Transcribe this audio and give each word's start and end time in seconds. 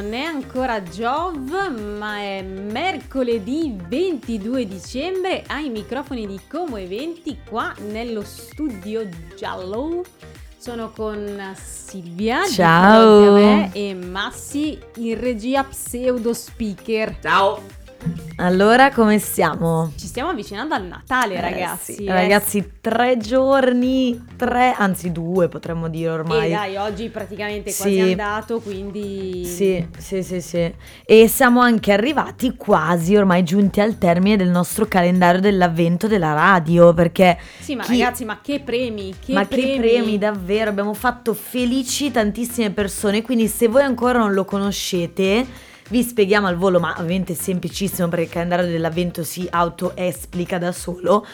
non 0.00 0.14
è 0.14 0.22
ancora 0.22 0.80
Giove, 0.80 1.68
ma 1.70 2.18
è 2.18 2.40
mercoledì 2.40 3.76
22 3.88 4.64
dicembre 4.68 5.42
ai 5.48 5.70
microfoni 5.70 6.24
di 6.24 6.38
Como 6.48 6.76
Eventi 6.76 7.38
qua 7.48 7.74
nello 7.90 8.22
studio 8.22 9.08
giallo. 9.36 10.04
Sono 10.56 10.92
con 10.92 11.52
Silvia 11.60 12.46
Ciao. 12.46 13.70
e 13.72 13.94
Massi 13.94 14.78
in 14.96 15.20
regia 15.20 15.64
pseudo 15.64 16.32
speaker. 16.32 17.18
Ciao! 17.20 17.77
Allora, 18.40 18.92
come 18.92 19.18
siamo? 19.18 19.90
Ci 19.96 20.06
stiamo 20.06 20.30
avvicinando 20.30 20.72
al 20.72 20.84
Natale, 20.84 21.34
Eh, 21.34 21.40
ragazzi. 21.40 21.94
sì. 21.94 22.04
eh. 22.04 22.12
Ragazzi, 22.12 22.70
tre 22.80 23.16
giorni, 23.16 24.24
tre, 24.36 24.72
anzi 24.78 25.10
due 25.10 25.48
potremmo 25.48 25.88
dire 25.88 26.06
E 26.06 26.10
ormai. 26.10 26.50
dai, 26.50 26.76
oggi 26.76 27.08
praticamente 27.08 27.70
è 27.70 27.74
quasi 27.74 27.94
Sì. 27.94 28.00
andato, 28.00 28.60
quindi... 28.60 29.44
Sì, 29.44 29.84
sì, 29.98 30.22
sì, 30.22 30.40
sì. 30.40 30.72
E 31.04 31.26
siamo 31.26 31.60
anche 31.60 31.90
arrivati 31.92 32.54
quasi 32.56 33.16
ormai 33.16 33.42
giunti 33.42 33.80
al 33.80 33.98
termine 33.98 34.36
del 34.36 34.48
nostro 34.50 34.86
calendario 34.86 35.40
dell'avvento 35.40 36.06
della 36.06 36.32
radio, 36.32 36.94
perché 36.94 37.36
Sì, 37.58 37.74
ma 37.74 37.82
Chi- 37.82 37.98
ragazzi, 37.98 38.24
ma 38.24 38.38
che 38.40 38.60
premi, 38.60 39.12
che 39.18 39.32
ma 39.32 39.44
premi. 39.46 39.72
che 39.72 39.78
premi 39.80 40.18
davvero, 40.18 40.70
abbiamo 40.70 40.94
fatto 40.94 41.34
felici 41.34 42.12
tantissime 42.12 42.70
persone, 42.70 43.22
quindi 43.22 43.48
se 43.48 43.66
voi 43.66 43.82
ancora 43.82 44.18
non 44.20 44.32
lo 44.32 44.44
conoscete, 44.44 45.66
vi 45.88 46.02
spieghiamo 46.02 46.46
al 46.46 46.56
volo, 46.56 46.78
ma 46.80 46.94
ovviamente 46.98 47.32
è 47.32 47.36
semplicissimo 47.36 48.08
perché 48.08 48.24
il 48.24 48.30
calendario 48.30 48.66
dell'avvento 48.66 49.24
si 49.24 49.46
autoesplica 49.50 50.58
da 50.58 50.72
solo. 50.72 51.26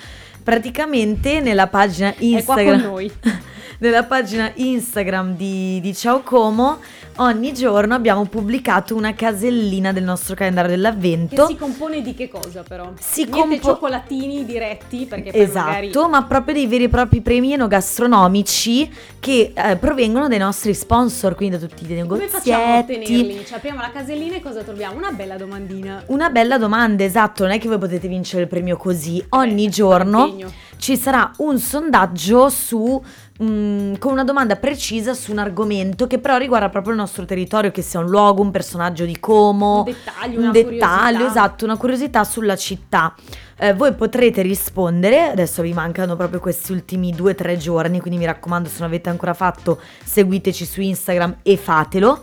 Praticamente 0.45 1.41
nella 1.41 1.69
pagina 1.69 2.11
È 2.11 2.17
qua 2.17 2.27
Instagram 2.27 2.81
con 2.83 2.91
noi. 2.91 3.11
nella 3.79 4.05
pagina 4.05 4.53
Instagram 4.55 5.37
di, 5.37 5.81
di 5.81 5.95
Ciao 5.95 6.21
Como 6.21 6.79
ogni 7.17 7.53
giorno 7.53 7.95
abbiamo 7.95 8.25
pubblicato 8.27 8.95
una 8.95 9.15
casellina 9.15 9.93
del 9.93 10.03
nostro 10.05 10.35
calendario 10.35 10.71
Che 10.71 10.77
dell'avvento 10.77 11.47
si 11.47 11.57
compone 11.57 12.03
di 12.03 12.15
che 12.15 12.29
cosa 12.29 12.63
però? 12.63 12.93
Si 12.99 13.25
Niente 13.25 13.41
compo- 13.41 13.67
cioccolatini 13.69 14.45
diretti 14.45 15.07
perché 15.07 15.31
poi 15.31 15.41
Esatto, 15.41 15.67
magari... 15.67 15.91
ma 16.11 16.25
proprio 16.25 16.55
dei 16.55 16.67
veri 16.67 16.85
e 16.85 16.89
propri 16.89 17.21
premi 17.21 17.53
enogastronomici 17.53 18.91
che 19.21 19.53
eh, 19.55 19.77
provengono 19.77 20.29
dai 20.29 20.39
nostri 20.39 20.75
sponsor, 20.75 21.35
quindi 21.35 21.57
da 21.59 21.67
tutti 21.67 21.91
i 21.91 22.07
Come 22.07 22.29
facciamo 22.29 22.75
a 22.75 22.79
ottenerli? 22.79 23.45
Ci 23.47 23.55
apriamo 23.55 23.81
la 23.81 23.91
casellina 23.91 24.37
e 24.37 24.41
cosa 24.41 24.63
troviamo? 24.63 24.97
Una 24.97 25.13
bella 25.13 25.37
domandina. 25.37 26.03
Una 26.07 26.29
bella 26.31 26.59
domanda, 26.59 27.05
esatto, 27.05 27.45
non 27.45 27.53
è 27.53 27.59
che 27.59 27.69
voi 27.69 27.79
potete 27.79 28.07
vincere 28.09 28.43
il 28.43 28.49
premio 28.49 28.77
così. 28.77 29.25
Ogni 29.31 29.65
Beh, 29.67 29.71
giorno 29.71 30.34
impegno. 30.35 30.53
ci 30.77 30.97
sarà 30.97 31.31
un 31.39 31.59
sondaggio 31.59 32.49
su 32.49 33.03
mm, 33.43 33.95
con 33.99 34.13
una 34.13 34.25
domanda 34.25 34.57
precisa 34.57 35.15
su 35.15 35.33
un 35.33 35.39
argomento 35.39 36.07
che 36.07 36.19
però 36.19 36.37
riguarda 36.37 36.69
proprio 36.69 36.93
il 36.93 36.99
nostro 36.99 37.25
territorio, 37.25 37.71
che 37.71 37.83
sia 37.83 38.01
un 38.01 38.07
luogo, 38.07 38.43
un 38.43 38.51
personaggio 38.51 39.05
di 39.05 39.19
Como, 39.19 39.79
Un 39.79 39.85
dettaglio, 39.85 40.39
un 40.39 40.43
una 40.45 40.53
dettaglio, 40.53 41.27
esatto, 41.27 41.65
una 41.65 41.77
curiosità 41.77 42.25
sulla 42.25 42.57
città. 42.57 43.15
Eh, 43.57 43.73
voi 43.73 43.95
potrete 43.95 44.43
rispondere, 44.43 45.29
adesso 45.29 45.63
vi 45.63 45.73
mancano 45.73 46.17
proprio 46.17 46.41
questi 46.41 46.73
ultimi 46.73 47.13
due 47.13 47.33
o 47.33 47.35
tre 47.35 47.57
giorni, 47.57 48.01
quindi 48.01 48.19
mi 48.19 48.27
raccomando 48.27 48.69
se 48.69 48.77
non 48.81 48.89
avete 48.89 49.11
ancora 49.11 49.33
fatto 49.33 49.81
seguiteci 50.05 50.65
su 50.65 50.81
Instagram 50.81 51.37
e 51.43 51.57
fatelo. 51.57 52.23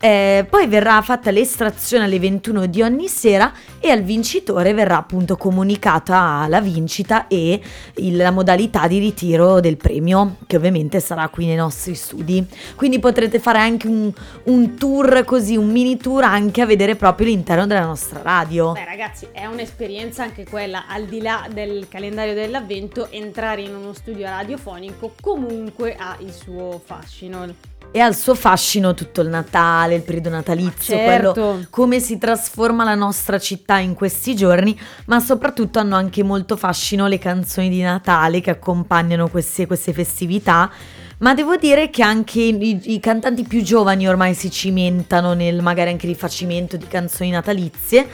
Eh, 0.00 0.46
poi 0.48 0.68
verrà 0.68 1.02
fatta 1.02 1.32
l'estrazione 1.32 2.04
alle 2.04 2.20
21 2.20 2.66
di 2.66 2.82
ogni 2.82 3.08
sera 3.08 3.52
e 3.80 3.90
al 3.90 4.02
vincitore 4.02 4.72
verrà 4.72 4.96
appunto 4.96 5.36
comunicata 5.36 6.46
la 6.48 6.60
vincita 6.60 7.26
e 7.26 7.60
il- 7.96 8.16
la 8.16 8.30
modalità 8.30 8.86
di 8.86 9.00
ritiro 9.00 9.58
del 9.58 9.76
premio 9.76 10.36
che 10.46 10.56
ovviamente 10.56 11.00
sarà 11.00 11.28
qui 11.28 11.46
nei 11.46 11.56
nostri 11.56 11.96
studi 11.96 12.46
quindi 12.76 13.00
potrete 13.00 13.40
fare 13.40 13.58
anche 13.58 13.88
un, 13.88 14.12
un 14.44 14.76
tour 14.76 15.24
così 15.24 15.56
un 15.56 15.68
mini 15.68 15.96
tour 15.96 16.22
anche 16.22 16.60
a 16.60 16.66
vedere 16.66 16.94
proprio 16.94 17.26
l'interno 17.26 17.66
della 17.66 17.84
nostra 17.84 18.22
radio 18.22 18.74
Beh 18.74 18.84
ragazzi, 18.84 19.26
è 19.32 19.46
un'esperienza 19.46 20.22
anche 20.22 20.44
quella, 20.44 20.84
al 20.86 21.06
di 21.06 21.20
là 21.20 21.48
del 21.52 21.88
calendario 21.88 22.34
dell'avvento, 22.34 23.10
entrare 23.10 23.62
in 23.62 23.74
uno 23.74 23.92
studio 23.94 24.26
radiofonico 24.26 25.14
comunque 25.20 25.96
ha 25.98 26.16
il 26.20 26.32
suo 26.32 26.80
fascino. 26.84 27.76
E 27.90 28.00
al 28.00 28.14
suo 28.14 28.34
fascino 28.34 28.94
tutto 28.94 29.20
il 29.20 29.28
Natale 29.28 29.94
il 29.94 30.02
periodo 30.02 30.28
natalizio 30.28 30.94
Certo. 30.94 31.32
quello 31.32 31.66
come 31.70 32.00
si 32.00 32.18
trasforma 32.18 32.84
la 32.84 32.94
nostra 32.94 33.38
città 33.38 33.78
in 33.78 33.94
questi 33.94 34.36
giorni, 34.36 34.78
ma 35.06 35.20
soprattutto 35.20 35.78
hanno 35.78 35.96
anche 35.96 36.22
molto 36.22 36.56
fascino 36.56 37.06
le 37.06 37.18
canzoni 37.18 37.68
di 37.68 37.80
Natale 37.80 38.40
che 38.40 38.50
accompagnano 38.50 39.28
queste, 39.28 39.66
queste 39.66 39.92
festività. 39.92 40.70
Ma 41.18 41.34
devo 41.34 41.56
dire 41.56 41.90
che 41.90 42.02
anche 42.04 42.40
i, 42.40 42.80
i 42.94 43.00
cantanti 43.00 43.42
più 43.42 43.60
giovani 43.62 44.08
ormai 44.08 44.34
si 44.34 44.50
cimentano 44.52 45.34
nel 45.34 45.62
magari 45.62 45.90
anche 45.90 46.06
rifacimento 46.06 46.76
di 46.76 46.86
canzoni 46.86 47.30
natalizie, 47.30 48.06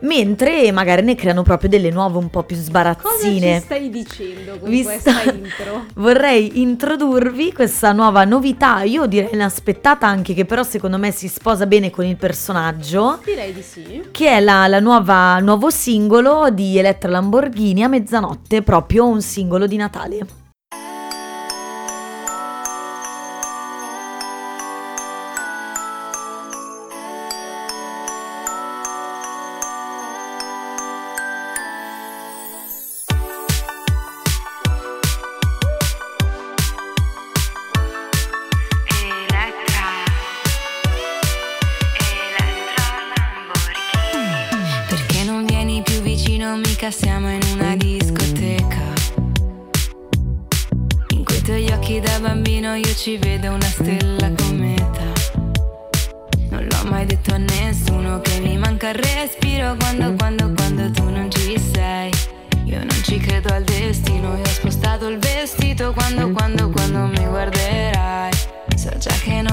mentre 0.00 0.70
magari 0.72 1.02
ne 1.02 1.14
creano 1.14 1.42
proprio 1.42 1.68
delle 1.68 1.90
nuove 1.90 2.18
un 2.18 2.30
po' 2.30 2.42
più 2.42 2.56
Cosa 2.56 2.68
sbarazzine. 2.68 3.58
ci 3.58 3.64
stai 3.64 3.90
dicendo 3.90 4.58
con 4.58 4.68
Vi 4.70 4.82
questa 4.82 5.12
sto- 5.12 5.30
intro? 5.34 5.84
Vorrei 5.96 6.60
introdurvi 6.60 7.52
questa 7.52 7.92
nuova 7.92 8.24
novità, 8.24 8.82
io 8.82 9.06
direi 9.06 9.30
inaspettata 9.32 10.06
anche 10.06 10.34
che 10.34 10.44
però 10.44 10.62
secondo 10.62 10.98
me 10.98 11.10
si 11.10 11.28
sposa 11.28 11.66
bene 11.66 11.90
con 11.90 12.04
il 12.04 12.16
personaggio, 12.16 13.18
Direi 13.24 13.52
di 13.52 13.62
sì. 13.62 14.02
che 14.10 14.28
è 14.28 14.40
la, 14.40 14.66
la 14.66 14.80
nuova, 14.80 15.38
nuovo 15.40 15.70
singolo 15.70 16.48
di 16.50 16.78
Elettra 16.78 17.10
Lamborghini 17.10 17.82
a 17.82 17.88
mezzanotte, 17.88 18.62
proprio 18.62 19.06
un 19.06 19.20
singolo 19.22 19.66
di 19.66 19.76
Natale. 19.76 20.18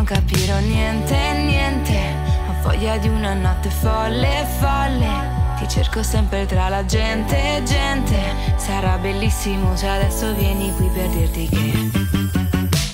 Capirò 0.07 0.59
niente, 0.59 1.15
niente. 1.33 2.15
Ho 2.47 2.61
voglia 2.61 2.97
di 2.97 3.09
una 3.09 3.33
notte 3.33 3.69
folle, 3.69 4.47
folle. 4.57 5.35
Ti 5.59 5.67
cerco 5.67 6.01
sempre 6.01 6.45
tra 6.45 6.69
la 6.69 6.85
gente, 6.85 7.61
gente. 7.65 8.17
Sarà 8.55 8.97
bellissimo 8.97 9.75
se 9.75 9.87
adesso 9.87 10.33
vieni 10.33 10.73
qui 10.75 10.87
per 10.93 11.09
dirti 11.09 11.49
che. 11.49 11.91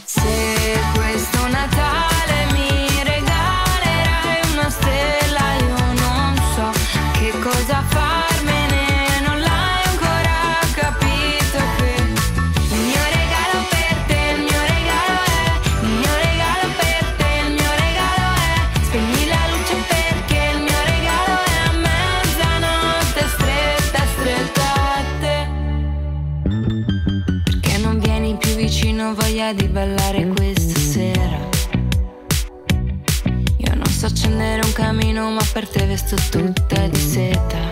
Se 0.05 0.79
questo 0.95 1.47
Natale 1.49 2.22
di 29.53 29.67
ballare 29.67 30.27
questa 30.27 30.79
sera. 30.79 31.37
Io 33.57 33.75
non 33.75 33.85
so 33.85 34.07
accendere 34.07 34.65
un 34.65 34.73
camino, 34.73 35.29
ma 35.29 35.41
per 35.51 35.67
te 35.67 35.85
vesto 35.85 36.15
tutta 36.29 36.87
di 36.87 36.99
seta. 36.99 37.69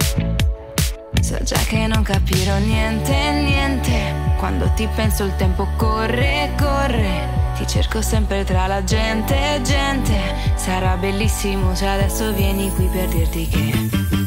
So 1.21 1.37
già 1.43 1.57
che 1.67 1.87
non 1.87 2.03
capirò 2.03 2.57
niente, 2.57 3.13
niente. 3.31 4.13
Quando 4.37 4.71
ti 4.75 4.87
penso 4.95 5.23
il 5.23 5.35
tempo 5.35 5.67
corre, 5.77 6.51
corre. 6.57 7.39
Ti 7.57 7.67
cerco 7.67 8.01
sempre 8.01 8.43
tra 8.43 8.67
la 8.67 8.83
gente, 8.83 9.61
gente. 9.63 10.19
Sarà 10.55 10.97
bellissimo 10.97 11.75
se 11.75 11.87
adesso 11.87 12.31
vieni 12.33 12.71
qui 12.73 12.85
per 12.85 13.07
dirti 13.07 13.47
che. 13.47 14.20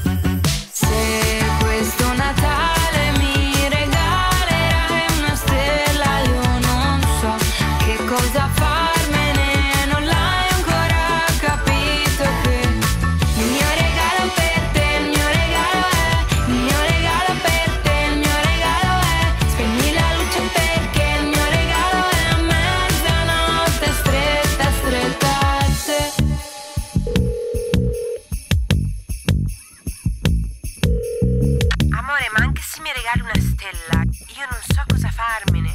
Donatella, 33.65 34.03
io 34.37 34.47
non 34.51 34.61
so 34.61 34.83
cosa 34.87 35.09
farmene. 35.09 35.73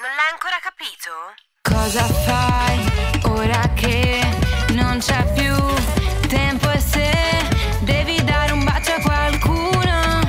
Non 0.00 0.10
l'hai 0.16 0.30
ancora 0.32 0.56
capito? 0.62 1.34
Cosa 1.60 2.04
fai 2.24 3.20
ora 3.24 3.68
che 3.74 4.20
non 4.72 4.98
c'è 4.98 5.22
più 5.34 5.54
tempo 6.28 6.70
e 6.70 6.80
se 6.80 7.10
devi 7.80 8.24
dare 8.24 8.52
un 8.52 8.64
bacio 8.64 8.92
a 8.92 9.00
qualcuno? 9.00 10.20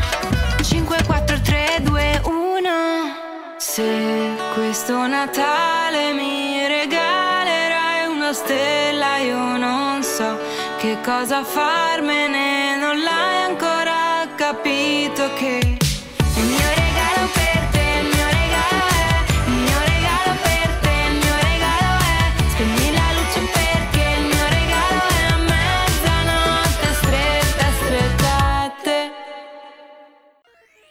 5, 0.61 1.03
4, 1.05 1.41
3, 1.41 1.77
2, 1.83 2.21
1. 2.25 2.69
Se 3.55 4.35
questo 4.53 5.07
Natale 5.07 6.11
mi 6.11 6.67
regalerai 6.67 8.07
una 8.07 8.33
stella, 8.33 9.17
io 9.19 9.55
non 9.55 10.03
so 10.03 10.37
che 10.77 10.97
cosa 11.01 11.41
farmene, 11.45 12.75
non 12.75 13.01
l'hai 13.01 13.43
ancora 13.45 14.27
capito 14.35 15.33
che... 15.35 15.86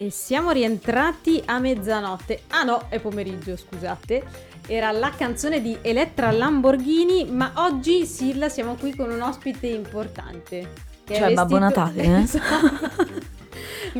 E 0.06 0.10
siamo 0.12 0.52
rientrati 0.52 1.42
a 1.46 1.58
mezzanotte. 1.58 2.42
Ah 2.50 2.62
no, 2.62 2.84
è 2.88 3.00
pomeriggio, 3.00 3.56
scusate. 3.56 4.22
Era 4.68 4.92
la 4.92 5.10
canzone 5.10 5.60
di 5.60 5.76
Elettra 5.82 6.30
Lamborghini, 6.30 7.24
ma 7.24 7.50
oggi 7.56 8.06
Silla 8.06 8.48
siamo 8.48 8.76
qui 8.76 8.94
con 8.94 9.10
un 9.10 9.20
ospite 9.20 9.66
importante. 9.66 10.72
Cioè, 11.08 11.34
Babbo 11.34 11.58
vestito- 11.58 11.58
Natale, 11.58 12.02
eh? 12.22 13.35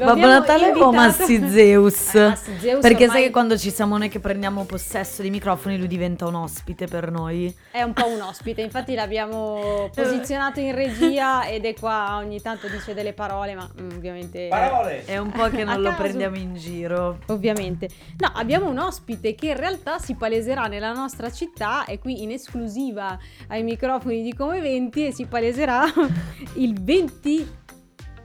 Babbo 0.04 0.26
Natale 0.26 0.64
o 0.64 0.69
invitato- 0.69 0.93
Massi 0.93 1.48
Zeus? 1.48 2.14
Eh, 2.14 2.28
Massi 2.28 2.58
Zeus 2.58 2.81
Perché 2.81 3.04
ormai 3.04 3.16
sai 3.16 3.22
che 3.26 3.31
quando 3.31 3.56
ci 3.56 3.70
siamo 3.70 3.96
noi 3.98 4.08
che 4.08 4.20
prendiamo 4.20 4.64
possesso 4.64 5.22
dei 5.22 5.31
microfoni 5.31 5.78
lui 5.78 5.87
diventa 5.88 6.26
un 6.26 6.34
ospite 6.34 6.87
per 6.87 7.10
noi. 7.10 7.54
È 7.70 7.82
un 7.82 7.93
po' 7.93 8.06
un 8.08 8.20
ospite, 8.20 8.60
infatti 8.60 8.94
l'abbiamo 8.94 9.90
posizionato 9.94 10.60
in 10.60 10.75
regia 10.75 11.46
ed 11.46 11.64
è 11.64 11.75
qua, 11.75 12.16
ogni 12.16 12.40
tanto 12.40 12.69
dice 12.69 12.94
delle 12.94 13.12
parole, 13.12 13.54
ma 13.54 13.69
mm, 13.81 13.90
ovviamente... 13.90 14.48
Parole! 14.48 15.04
È 15.04 15.19
un 15.19 15.31
po' 15.31 15.48
che 15.48 15.62
non 15.64 15.81
lo 15.81 15.90
caso. 15.90 16.02
prendiamo 16.02 16.37
in 16.37 16.54
giro. 16.54 17.19
Ovviamente. 17.26 17.88
No, 18.19 18.31
abbiamo 18.34 18.69
un 18.69 18.78
ospite 18.78 19.34
che 19.34 19.49
in 19.49 19.56
realtà 19.56 19.99
si 19.99 20.14
paleserà 20.14 20.66
nella 20.66 20.92
nostra 20.92 21.31
città, 21.31 21.84
è 21.84 21.99
qui 21.99 22.22
in 22.22 22.31
esclusiva 22.31 23.19
ai 23.49 23.62
microfoni 23.62 24.22
di 24.22 24.34
Come 24.34 24.60
20 24.60 25.06
e 25.06 25.12
si 25.12 25.25
paleserà 25.26 25.84
il 26.54 26.81
20... 26.82 27.64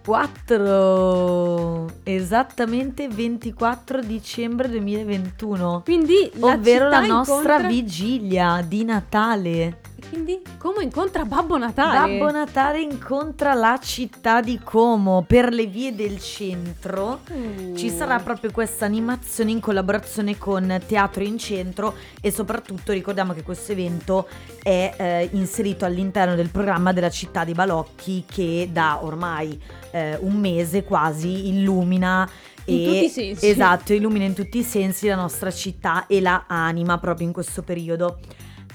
4 0.03 1.85
esattamente 2.03 3.07
24 3.07 4.01
dicembre 4.01 4.69
2021 4.69 5.81
Quindi 5.83 6.31
ovvero 6.39 6.89
la 6.89 7.01
nostra 7.01 7.35
incontra- 7.35 7.67
vigilia 7.67 8.63
di 8.67 8.83
Natale 8.83 9.80
Quindi 10.11 10.41
come 10.57 10.83
incontra 10.83 11.23
Babbo 11.23 11.57
Natale? 11.57 12.17
Babbo 12.17 12.31
Natale 12.31 12.81
incontra 12.81 13.53
la 13.53 13.79
città 13.81 14.41
di 14.41 14.59
Como 14.61 15.23
per 15.25 15.53
le 15.53 15.67
vie 15.67 15.95
del 15.95 16.19
centro 16.19 17.19
Uh. 17.31 17.75
Ci 17.75 17.89
sarà 17.89 18.19
proprio 18.19 18.51
questa 18.51 18.85
animazione 18.85 19.51
in 19.51 19.59
collaborazione 19.59 20.37
con 20.37 20.81
Teatro 20.85 21.23
in 21.23 21.37
Centro 21.37 21.95
e 22.19 22.31
soprattutto 22.31 22.91
ricordiamo 22.91 23.33
che 23.33 23.43
questo 23.43 23.71
evento 23.71 24.27
è 24.61 24.93
eh, 24.97 25.29
inserito 25.33 25.85
all'interno 25.85 26.35
del 26.35 26.49
programma 26.49 26.91
della 26.91 27.09
città 27.09 27.43
di 27.43 27.53
Balocchi 27.53 28.25
che 28.27 28.69
da 28.71 28.99
ormai 29.01 29.59
eh, 29.91 30.17
un 30.21 30.39
mese 30.39 30.83
quasi 30.83 31.49
illumina 31.49 32.29
In 32.65 32.79
e, 32.79 32.85
tutti 32.85 33.05
i 33.05 33.09
sensi. 33.09 33.47
Esatto, 33.47 33.93
illumina 33.93 34.25
in 34.25 34.33
tutti 34.33 34.57
i 34.57 34.63
sensi 34.63 35.07
la 35.07 35.15
nostra 35.15 35.51
città 35.51 36.05
e 36.07 36.19
la 36.19 36.45
anima 36.47 36.97
proprio 36.97 37.27
in 37.27 37.33
questo 37.33 37.61
periodo. 37.61 38.19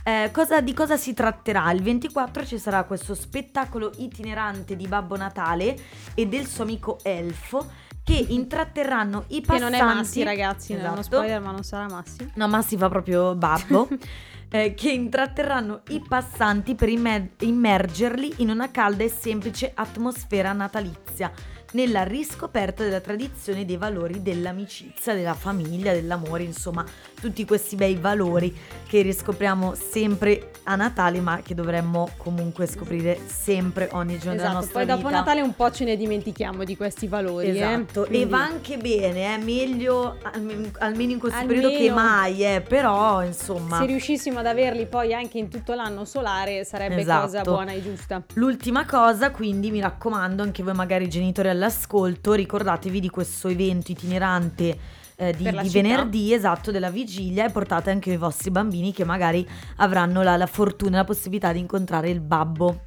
Eh, 0.08 0.30
cosa- 0.32 0.60
di 0.60 0.72
cosa 0.72 0.96
si 0.96 1.14
tratterà? 1.14 1.68
Il 1.72 1.82
24 1.82 2.46
ci 2.46 2.58
sarà 2.58 2.84
questo 2.84 3.12
spettacolo 3.12 3.90
itinerante 3.96 4.76
di 4.76 4.86
Babbo 4.86 5.16
Natale 5.16 5.76
e 6.14 6.28
del 6.28 6.46
suo 6.46 6.62
amico 6.62 6.98
Elfo 7.02 7.66
che 8.04 8.14
intratterranno 8.28 9.24
i 9.28 9.40
Che 9.40 9.46
passanti. 9.48 9.62
non 9.78 9.90
è 9.90 9.94
Massi 9.94 10.22
ragazzi, 10.22 10.74
non 10.74 10.82
è 10.84 10.88
uno 10.90 11.00
Esatto. 11.00 11.16
spoiler 11.16 11.40
ma 11.40 11.50
non 11.50 11.64
sarà 11.64 11.86
Massi. 11.88 12.30
No, 12.34 12.46
Massi 12.46 12.76
fa 12.76 12.88
proprio 12.88 13.34
babbo. 13.34 13.88
eh, 14.48 14.74
che 14.74 14.92
intratterranno 14.92 15.80
i 15.88 16.00
passanti 16.06 16.76
per 16.76 16.88
immer- 16.88 17.30
immergerli 17.40 18.34
in 18.36 18.50
una 18.50 18.70
calda 18.70 19.02
e 19.02 19.08
semplice 19.08 19.72
atmosfera 19.74 20.52
natalizia, 20.52 21.32
nella 21.72 22.02
riscoperta 22.04 22.82
della 22.84 23.00
tradizione 23.00 23.60
e 23.60 23.64
dei 23.64 23.76
valori 23.76 24.22
dell'amicizia, 24.22 25.14
della 25.14 25.34
famiglia, 25.34 25.92
dell'amore, 25.92 26.42
insomma, 26.44 26.84
tutti 27.20 27.44
questi 27.44 27.76
bei 27.76 27.96
valori 27.96 28.54
che 28.86 29.02
riscopriamo 29.02 29.74
sempre 29.74 30.50
a 30.64 30.76
Natale, 30.76 31.20
ma 31.20 31.40
che 31.42 31.54
dovremmo 31.54 32.08
comunque 32.16 32.66
scoprire 32.66 33.18
sempre 33.26 33.88
ogni 33.92 34.14
giorno 34.18 34.32
della 34.36 34.42
Esatto, 34.48 34.54
nostra 34.54 34.78
poi 34.78 34.86
dopo 34.86 35.06
vita. 35.08 35.18
Natale 35.18 35.40
un 35.40 35.54
po' 35.54 35.70
ce 35.70 35.84
ne 35.84 35.96
dimentichiamo 35.96 36.64
di 36.64 36.76
questi 36.76 37.06
valori. 37.06 37.46
eh. 37.48 37.50
Esatto, 37.50 38.04
e 38.04 38.08
Quindi- 38.08 38.28
va 38.30 38.38
anche 38.44 38.76
bene, 38.76 39.34
eh, 39.34 39.38
meglio 39.38 40.18
alme- 40.22 40.70
almeno 40.78 41.12
in 41.12 41.18
questo 41.18 41.38
Almeno. 41.38 41.60
periodo 41.68 41.84
che 41.84 41.90
mai, 41.92 42.44
eh, 42.44 42.60
però 42.60 43.22
insomma. 43.24 43.78
Se 43.78 43.86
riuscissimo 43.86 44.38
ad 44.38 44.46
averli 44.46 44.86
poi 44.86 45.12
anche 45.14 45.38
in 45.38 45.48
tutto 45.48 45.74
l'anno 45.74 46.04
solare 46.04 46.64
sarebbe 46.64 47.00
Esatto. 47.00 47.26
cosa 47.26 47.42
buona 47.42 47.72
e 47.72 47.82
giusta. 47.82 48.22
L'ultima 48.34 48.84
cosa, 48.86 49.30
quindi 49.30 49.70
mi 49.70 49.80
raccomando, 49.80 50.42
anche 50.42 50.62
voi 50.62 50.74
magari 50.74 51.08
genitori 51.08 51.48
all'ascolto, 51.56 52.34
ricordatevi 52.34 53.00
di 53.00 53.10
questo 53.10 53.48
evento 53.48 53.90
itinerante 53.90 54.78
eh, 55.16 55.32
di, 55.32 55.50
di 55.50 55.68
venerdì, 55.70 56.32
esatto, 56.32 56.70
della 56.70 56.90
vigilia 56.90 57.46
e 57.46 57.50
portate 57.50 57.90
anche 57.90 58.12
i 58.12 58.16
vostri 58.16 58.50
bambini 58.50 58.92
che 58.92 59.04
magari 59.04 59.46
avranno 59.76 60.22
la, 60.22 60.36
la 60.36 60.46
fortuna 60.46 60.96
e 60.96 60.98
la 60.98 61.04
possibilità 61.04 61.52
di 61.52 61.58
incontrare 61.58 62.10
il 62.10 62.20
babbo. 62.20 62.84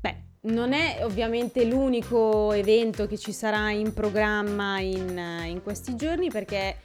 Beh, 0.00 0.16
non 0.42 0.72
è 0.72 1.00
ovviamente 1.02 1.64
l'unico 1.64 2.52
evento 2.52 3.06
che 3.06 3.18
ci 3.18 3.32
sarà 3.32 3.70
in 3.70 3.92
programma 3.92 4.78
in, 4.78 5.20
in 5.46 5.62
questi 5.62 5.96
giorni 5.96 6.30
perché 6.30 6.76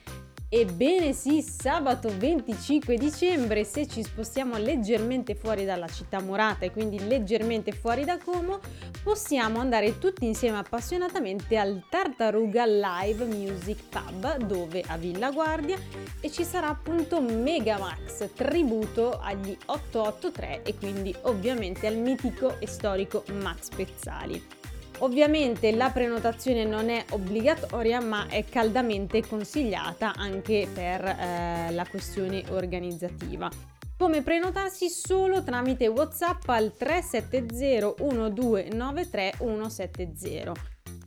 Ebbene 0.51 1.13
sì, 1.13 1.43
sabato 1.43 2.09
25 2.11 2.97
dicembre, 2.97 3.63
se 3.63 3.85
ci 3.85 4.01
spostiamo 4.01 4.57
leggermente 4.57 5.35
fuori 5.35 5.63
dalla 5.63 5.87
città 5.87 6.19
murata 6.21 6.65
e 6.65 6.71
quindi 6.71 7.07
leggermente 7.07 7.71
fuori 7.71 8.03
da 8.03 8.17
Como, 8.17 8.59
possiamo 9.03 9.59
andare 9.59 9.99
tutti 9.99 10.25
insieme 10.25 10.57
appassionatamente 10.57 11.55
al 11.55 11.83
Tartaruga 11.87 12.65
Live 12.65 13.25
Music 13.25 13.77
Pub, 13.89 14.37
dove 14.37 14.83
a 14.87 14.97
Villa 14.97 15.29
Guardia, 15.29 15.77
e 16.19 16.31
ci 16.31 16.43
sarà 16.43 16.69
appunto 16.69 17.21
Megamax, 17.21 18.33
tributo 18.33 19.19
agli 19.19 19.55
883 19.67 20.63
e 20.63 20.75
quindi 20.75 21.15
ovviamente 21.21 21.85
al 21.85 21.97
mitico 21.97 22.59
e 22.59 22.65
storico 22.65 23.23
Max 23.33 23.69
Pezzali. 23.69 24.58
Ovviamente 24.99 25.71
la 25.71 25.89
prenotazione 25.91 26.65
non 26.65 26.89
è 26.89 27.05
obbligatoria 27.11 28.01
ma 28.01 28.27
è 28.27 28.43
caldamente 28.43 29.25
consigliata 29.25 30.13
anche 30.15 30.67
per 30.73 31.03
eh, 31.05 31.71
la 31.71 31.85
questione 31.89 32.43
organizzativa. 32.49 33.49
Come 33.97 34.21
prenotarsi 34.21 34.89
solo 34.89 35.43
tramite 35.43 35.87
WhatsApp 35.87 36.47
al 36.47 36.73
370 36.75 37.95
1293 38.03 39.33
170. 39.37 40.53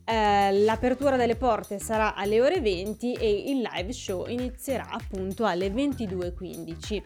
Eh, 0.04 0.52
l'apertura 0.64 1.16
delle 1.16 1.36
porte 1.36 1.78
sarà 1.78 2.14
alle 2.14 2.40
ore 2.40 2.60
20 2.60 3.12
e 3.12 3.50
il 3.50 3.60
live 3.60 3.92
show 3.92 4.26
inizierà 4.26 4.88
appunto 4.90 5.44
alle 5.44 5.68
22.15. 5.68 7.02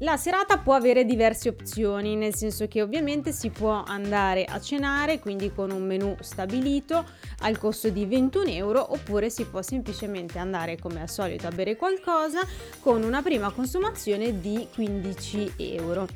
La 0.00 0.18
serata 0.18 0.58
può 0.58 0.74
avere 0.74 1.06
diverse 1.06 1.48
opzioni, 1.48 2.16
nel 2.16 2.34
senso 2.34 2.68
che 2.68 2.82
ovviamente 2.82 3.32
si 3.32 3.48
può 3.48 3.82
andare 3.82 4.44
a 4.44 4.60
cenare, 4.60 5.20
quindi 5.20 5.50
con 5.54 5.70
un 5.70 5.86
menù 5.86 6.14
stabilito 6.20 7.02
al 7.40 7.56
costo 7.56 7.88
di 7.88 8.04
21 8.04 8.50
euro, 8.50 8.92
oppure 8.92 9.30
si 9.30 9.46
può 9.46 9.62
semplicemente 9.62 10.38
andare 10.38 10.76
come 10.78 11.00
al 11.00 11.08
solito 11.08 11.46
a 11.46 11.50
bere 11.50 11.76
qualcosa 11.76 12.40
con 12.80 13.04
una 13.04 13.22
prima 13.22 13.50
consumazione 13.50 14.38
di 14.38 14.68
15 14.74 15.54
euro. 15.56 16.06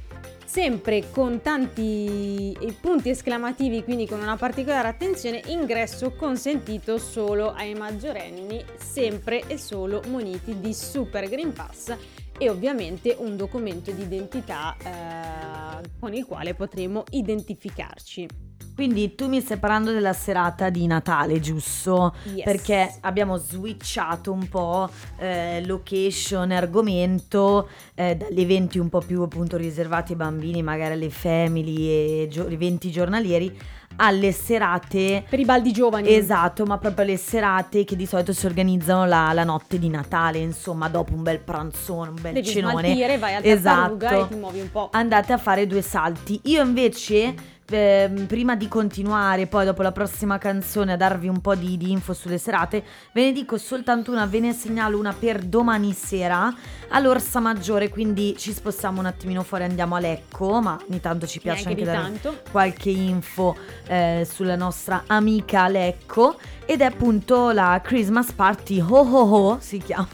Sempre 0.44 1.10
con 1.10 1.40
tanti 1.40 2.54
punti 2.82 3.08
esclamativi, 3.08 3.82
quindi 3.82 4.06
con 4.06 4.20
una 4.20 4.36
particolare 4.36 4.88
attenzione, 4.88 5.40
ingresso 5.46 6.12
consentito 6.12 6.98
solo 6.98 7.52
ai 7.52 7.72
maggiorenni, 7.72 8.62
sempre 8.76 9.44
e 9.46 9.56
solo 9.56 10.02
muniti 10.08 10.60
di 10.60 10.74
Super 10.74 11.30
Green 11.30 11.54
Pass 11.54 11.96
e 12.40 12.48
ovviamente 12.48 13.14
un 13.18 13.36
documento 13.36 13.90
di 13.90 14.00
identità 14.00 14.74
eh, 14.82 15.88
con 16.00 16.14
il 16.14 16.24
quale 16.24 16.54
potremo 16.54 17.04
identificarci. 17.10 18.26
Quindi 18.74 19.14
tu 19.14 19.28
mi 19.28 19.42
stai 19.42 19.58
parlando 19.58 19.92
della 19.92 20.14
serata 20.14 20.70
di 20.70 20.86
Natale, 20.86 21.38
giusto? 21.38 22.14
Yes. 22.32 22.44
Perché 22.44 22.96
abbiamo 23.00 23.36
switchato 23.36 24.32
un 24.32 24.48
po' 24.48 24.88
eh, 25.18 25.62
location 25.66 26.50
argomento 26.50 27.68
eh, 27.94 28.16
dagli 28.16 28.40
eventi 28.40 28.78
un 28.78 28.88
po' 28.88 29.00
più 29.00 29.20
appunto 29.20 29.58
riservati 29.58 30.12
ai 30.12 30.18
bambini, 30.18 30.62
magari 30.62 30.94
alle 30.94 31.10
family 31.10 31.88
e 31.88 32.28
gio- 32.30 32.48
eventi 32.48 32.90
giornalieri, 32.90 33.54
alle 34.02 34.32
serate 34.32 35.24
Per 35.28 35.38
i 35.38 35.44
baldi 35.44 35.72
giovani. 35.72 36.08
Esatto, 36.14 36.64
ma 36.64 36.78
proprio 36.78 37.04
le 37.04 37.16
serate 37.16 37.84
che 37.84 37.96
di 37.96 38.06
solito 38.06 38.32
si 38.32 38.46
organizzano 38.46 39.04
la, 39.04 39.32
la 39.32 39.44
notte 39.44 39.78
di 39.78 39.88
Natale, 39.88 40.38
insomma, 40.38 40.88
dopo 40.88 41.12
un 41.12 41.22
bel 41.22 41.38
pranzone, 41.38 42.08
un 42.10 42.18
bel 42.20 42.32
Devi 42.32 42.46
cenone. 42.46 42.80
smaltire, 42.80 43.18
vai 43.18 43.34
al 43.34 43.42
Esatto. 43.44 44.06
e 44.06 44.28
ti 44.28 44.34
muovi 44.36 44.60
un 44.60 44.70
po'. 44.70 44.88
Andate 44.92 45.32
a 45.32 45.38
fare 45.38 45.66
due 45.66 45.82
salti. 45.82 46.40
Io 46.44 46.62
invece, 46.62 47.34
ehm, 47.72 48.26
prima 48.26 48.56
di 48.56 48.68
continuare, 48.68 49.46
poi 49.46 49.64
dopo 49.64 49.82
la 49.82 49.92
prossima 49.92 50.38
canzone, 50.38 50.92
a 50.92 50.96
darvi 50.96 51.28
un 51.28 51.40
po' 51.40 51.54
di, 51.54 51.76
di 51.76 51.90
info 51.90 52.12
sulle 52.12 52.38
serate, 52.38 52.82
ve 53.12 53.22
ne 53.24 53.32
dico 53.32 53.58
soltanto 53.58 54.10
una, 54.12 54.26
ve 54.26 54.40
ne 54.40 54.52
segnalo 54.52 54.98
una 54.98 55.12
per 55.12 55.42
domani 55.42 55.92
sera 55.92 56.54
all'Orsa 56.88 57.40
Maggiore, 57.40 57.88
quindi 57.88 58.34
ci 58.36 58.52
spostiamo 58.52 59.00
un 59.00 59.06
attimino 59.06 59.42
fuori, 59.42 59.64
andiamo 59.64 59.94
a 59.96 60.00
Lecco, 60.00 60.60
ma 60.60 60.78
ogni 60.88 61.00
tanto 61.00 61.26
ci 61.26 61.40
piace 61.40 61.64
Neanche 61.64 61.82
anche 61.82 61.92
dare 61.92 62.20
tanto. 62.20 62.42
qualche 62.50 62.90
info 62.90 63.56
eh, 63.86 64.26
sulla 64.30 64.56
nostra 64.56 65.04
amica 65.06 65.68
Lecco 65.68 66.36
ed 66.66 66.80
è 66.80 66.84
appunto 66.84 67.50
la 67.50 67.80
Christmas 67.82 68.32
Party 68.32 68.80
Ho 68.80 68.86
Ho 68.98 69.30
Ho 69.52 69.58
si 69.60 69.78
chiama 69.78 70.08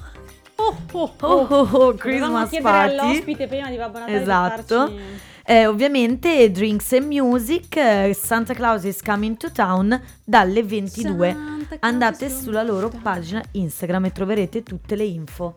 Oh, 0.59 0.77
oh, 0.93 1.15
Ho 1.21 1.29
Ho 1.29 1.47
Dovevamo 1.47 1.93
Christmas 1.95 2.49
chiedere 2.49 2.73
Party 2.73 2.99
all'ospite 2.99 3.47
prima 3.47 3.69
di 3.69 3.77
Babbo 3.77 3.99
Natale 3.99 4.21
Esatto. 4.21 4.93
Eh, 5.49 5.65
ovviamente 5.69 6.51
Drinks 6.51 6.93
and 6.95 7.07
Music 7.07 7.77
eh, 7.77 8.13
Santa 8.15 8.53
Claus 8.53 8.83
is 8.83 9.01
coming 9.01 9.37
to 9.37 9.49
town 9.53 9.97
dalle 10.25 10.67
22 10.67 10.91
Santa 10.91 11.67
Claus 11.69 11.79
andate 11.83 12.29
sulla 12.29 12.65
loro 12.65 12.89
pagina 13.01 13.41
Instagram 13.53 14.07
e 14.07 14.11
troverete 14.11 14.65
tutte 14.65 14.97
le 14.97 15.05
info 15.05 15.55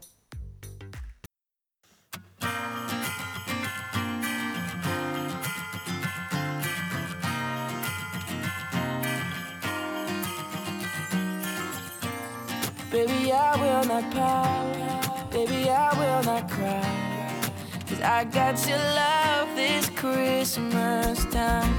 Baby, 12.91 13.31
I 13.31 13.55
will 13.60 13.88
not 13.88 14.12
pout. 14.12 15.31
Baby, 15.31 15.69
I 15.69 15.89
will 15.98 16.24
not 16.24 16.50
cry. 16.50 17.09
Cause 18.00 18.08
I 18.08 18.24
got 18.24 18.68
your 18.68 18.77
love 18.77 19.56
this 19.58 19.89
Christmas 19.89 21.25
time. 21.25 21.74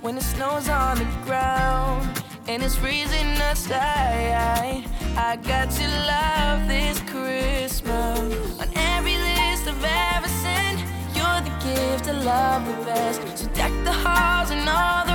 When 0.00 0.16
it 0.16 0.22
snows 0.22 0.68
on 0.70 0.96
the 0.96 1.04
ground 1.24 2.24
and 2.48 2.62
it's 2.62 2.76
freezing 2.76 3.36
outside. 3.36 4.84
I 5.14 5.36
got 5.36 5.78
your 5.78 5.90
love 5.90 6.68
this 6.68 7.00
Christmas. 7.00 8.60
On 8.60 8.68
every 8.74 9.18
list 9.18 9.68
I've 9.68 9.84
ever 10.16 10.28
sent, 10.28 10.80
you're 11.14 11.40
the 11.44 11.54
gift 11.62 12.08
I 12.08 12.12
love 12.12 12.64
the 12.66 12.84
best. 12.86 13.38
So 13.38 13.46
deck 13.48 13.72
the 13.84 13.92
halls 13.92 14.50
and 14.50 14.66
all 14.66 15.04
the 15.04 15.11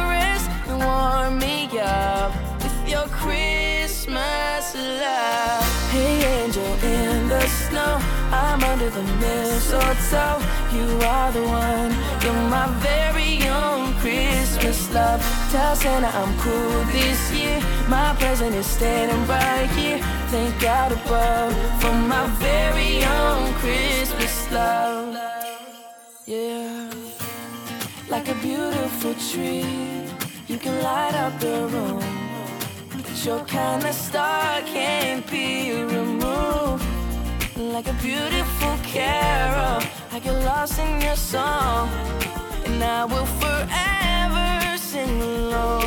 the 8.89 9.03
mistletoe. 9.21 10.39
You 10.71 10.87
are 11.05 11.31
the 11.31 11.43
one, 11.43 11.91
you're 12.23 12.49
my 12.49 12.67
very 12.79 13.47
own 13.47 13.93
Christmas 13.95 14.93
love. 14.93 15.21
Tell 15.51 15.75
Santa 15.75 16.07
I'm 16.07 16.37
cool 16.39 16.83
this 16.91 17.31
year. 17.31 17.59
My 17.87 18.15
present 18.19 18.55
is 18.55 18.65
standing 18.65 19.27
right 19.27 19.69
here. 19.71 19.99
Thank 20.27 20.59
God 20.61 20.91
above 20.91 21.53
for 21.81 21.93
my 21.93 22.27
very 22.39 23.03
own 23.03 23.53
Christmas 23.55 24.51
love. 24.51 25.15
Yeah, 26.25 26.89
like 28.09 28.27
a 28.27 28.35
beautiful 28.35 29.13
tree, 29.31 29.65
you 30.47 30.57
can 30.57 30.81
light 30.83 31.15
up 31.15 31.39
the 31.39 31.67
room. 31.67 32.03
But 32.91 33.25
your 33.25 33.45
kind 33.45 33.85
of 33.85 33.93
star 33.93 34.61
can't 34.61 35.25
be 35.31 35.71
removed. 35.71 36.16
Like 37.77 37.89
a 37.89 38.01
beautiful 38.01 38.75
carol, 38.81 39.83
I 40.11 40.19
get 40.19 40.33
lost 40.43 40.79
in 40.79 40.99
your 40.99 41.15
song, 41.15 41.87
and 42.65 42.83
I 42.83 43.05
will 43.05 43.27
forever 43.37 44.77
sing 44.79 45.21
along. 45.21 45.83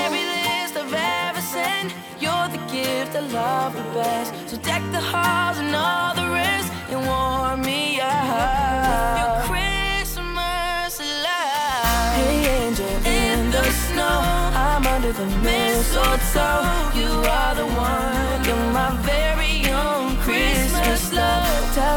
Every 0.00 0.24
list 0.24 0.78
I've 0.78 0.94
ever 1.28 1.42
sent, 1.42 1.92
you're 2.22 2.48
the 2.48 2.62
gift 2.72 3.14
I 3.14 3.20
love 3.36 3.74
the 3.76 3.82
best. 3.92 4.32
So 4.48 4.56
deck 4.62 4.80
the 4.92 5.00
halls 5.12 5.58
and 5.58 5.76
all 5.76 6.14
the 6.14 6.26
rest, 6.32 6.72
and 6.88 7.04
warm 7.04 7.60
me 7.60 8.00
up. 8.00 9.18
Your 9.20 9.44
Christmas 9.50 11.00
love. 11.26 12.14
Hey, 12.16 12.64
angel 12.64 12.88
in 13.04 13.50
the 13.50 13.64
snow, 13.84 14.22
I'm 14.56 14.86
under 14.86 15.12
the 15.12 15.26
mistletoe. 15.44 16.64
You 16.96 17.09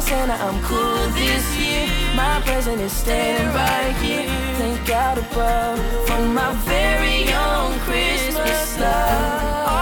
Santa 0.04 0.34
I'm 0.34 0.62
cool 0.64 1.08
this 1.12 1.58
year. 1.58 1.88
My 2.14 2.42
present 2.42 2.82
is 2.82 2.92
staying 2.92 3.48
right 3.56 3.96
here. 4.02 4.28
Thank 4.58 4.86
God 4.86 5.18
above 5.18 5.80
for 6.08 6.22
my 6.28 6.54
very 6.66 7.32
own 7.34 7.80
Christmas 7.80 8.80
love. 8.80 9.73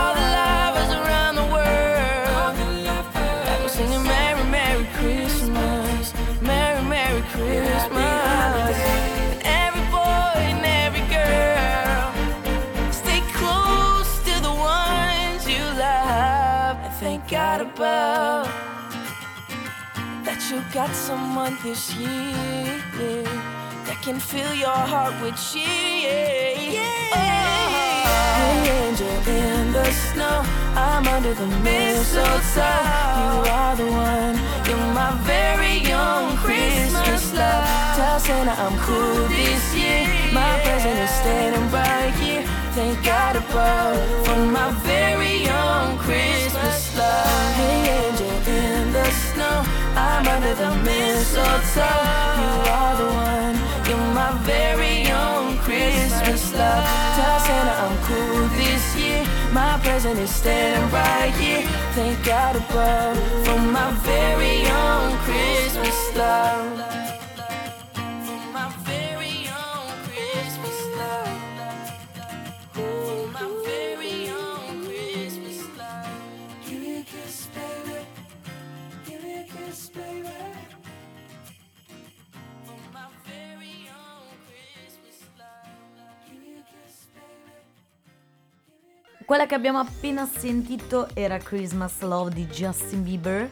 You 20.52 20.62
got 20.74 20.94
someone 20.94 21.58
this 21.64 21.96
year 21.96 22.84
that 23.88 23.98
can 24.02 24.20
fill 24.20 24.54
your 24.54 24.68
heart 24.92 25.14
with 25.22 25.36
cheer. 25.40 26.56
Oh. 27.14 27.24
Hey, 28.36 28.68
angel 28.84 29.08
in 29.32 29.72
the 29.72 29.86
snow, 30.12 30.44
I'm 30.76 31.08
under 31.08 31.34
the 31.34 31.48
mistletoe. 31.64 32.84
You 33.22 33.32
are 33.48 33.76
the 33.78 33.90
one, 33.96 34.36
you're 34.68 34.92
my 34.92 35.16
very 35.24 35.88
own 35.94 36.36
Christmas 36.36 37.34
love. 37.34 37.96
Tell 37.96 38.20
Santa 38.20 38.52
I'm 38.52 38.78
cool 38.80 39.28
this 39.30 39.74
year. 39.74 40.06
My 40.34 40.60
present 40.64 41.00
is 41.00 41.10
standing 41.22 41.72
right 41.72 42.14
here. 42.16 42.44
Thank 42.76 43.02
God 43.06 43.38
above 43.38 44.26
for 44.26 44.36
my 44.48 44.72
very 44.84 45.48
own 45.48 45.98
Christmas 45.98 46.98
love. 46.98 47.56
Hey, 47.56 47.88
angel 47.88 48.21
in 48.21 48.21
the 48.21 48.21
snow, 48.21 48.21
I'm 49.96 50.28
under 50.28 50.54
the 50.54 50.72
mistletoe. 50.84 52.02
You 52.42 52.54
are 52.78 52.96
the 53.02 53.10
one, 53.32 53.56
you're 53.88 54.14
my 54.14 54.32
very 54.44 55.12
own 55.12 55.58
Christmas 55.58 56.54
love. 56.54 56.86
Tell 57.16 57.40
Santa 57.40 57.74
I'm 57.84 57.98
cool 58.04 58.48
this 58.58 58.96
year. 58.96 59.26
My 59.52 59.80
present 59.84 60.20
is 60.20 60.34
standing 60.34 60.90
right 60.92 61.34
here. 61.36 61.64
Thank 61.94 62.24
God 62.26 62.56
above 62.56 63.18
for 63.46 63.60
my 63.60 63.92
very 64.04 64.66
own 64.68 65.18
Christmas 65.26 66.16
love. 66.16 67.01
Quella 89.32 89.46
che 89.46 89.56
abbiamo 89.56 89.80
appena 89.80 90.26
sentito 90.28 91.08
era 91.14 91.38
Christmas 91.38 92.02
Love 92.02 92.34
di 92.34 92.46
Justin 92.48 93.02
Bieber. 93.02 93.50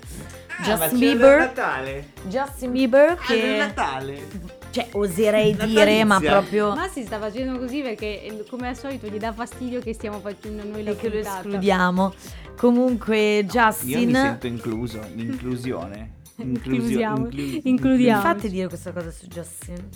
Ah, 0.57 0.62
Justin 0.62 1.00
Bieber, 1.00 1.38
Natale. 1.38 2.12
Justin 2.27 2.71
Bieber 2.74 3.12
Ah, 3.12 3.15
che 3.15 3.57
Natale. 3.57 4.27
cioè 4.71 4.89
oserei 4.91 5.55
dire, 5.55 6.03
ma 6.03 6.19
proprio 6.19 6.75
Ma 6.75 6.89
si 6.89 7.03
sta 7.03 7.17
facendo 7.17 7.57
così 7.57 7.81
perché 7.81 8.43
come 8.50 8.67
al 8.67 8.75
solito 8.75 9.07
gli 9.07 9.17
dà 9.17 9.31
fastidio 9.31 9.79
che 9.79 9.93
stiamo 9.93 10.19
facendo 10.19 10.65
noi 10.65 10.83
la 10.83 10.91
e 10.91 10.95
che 10.98 11.07
lo 11.07 11.17
escludiamo. 11.17 12.13
Comunque 12.57 13.38
Io 13.38 13.43
Justin 13.43 14.07
mi 14.07 14.13
sento 14.15 14.48
incluso, 14.48 15.00
l'inclusione. 15.15 16.15
Inclusiamo, 16.36 17.29
inclu- 17.29 17.65
includiamo. 17.65 18.21
Fate 18.21 18.50
dire 18.50 18.67
questa 18.67 18.91
cosa 18.91 19.12
su 19.12 19.27
Justin. 19.27 19.89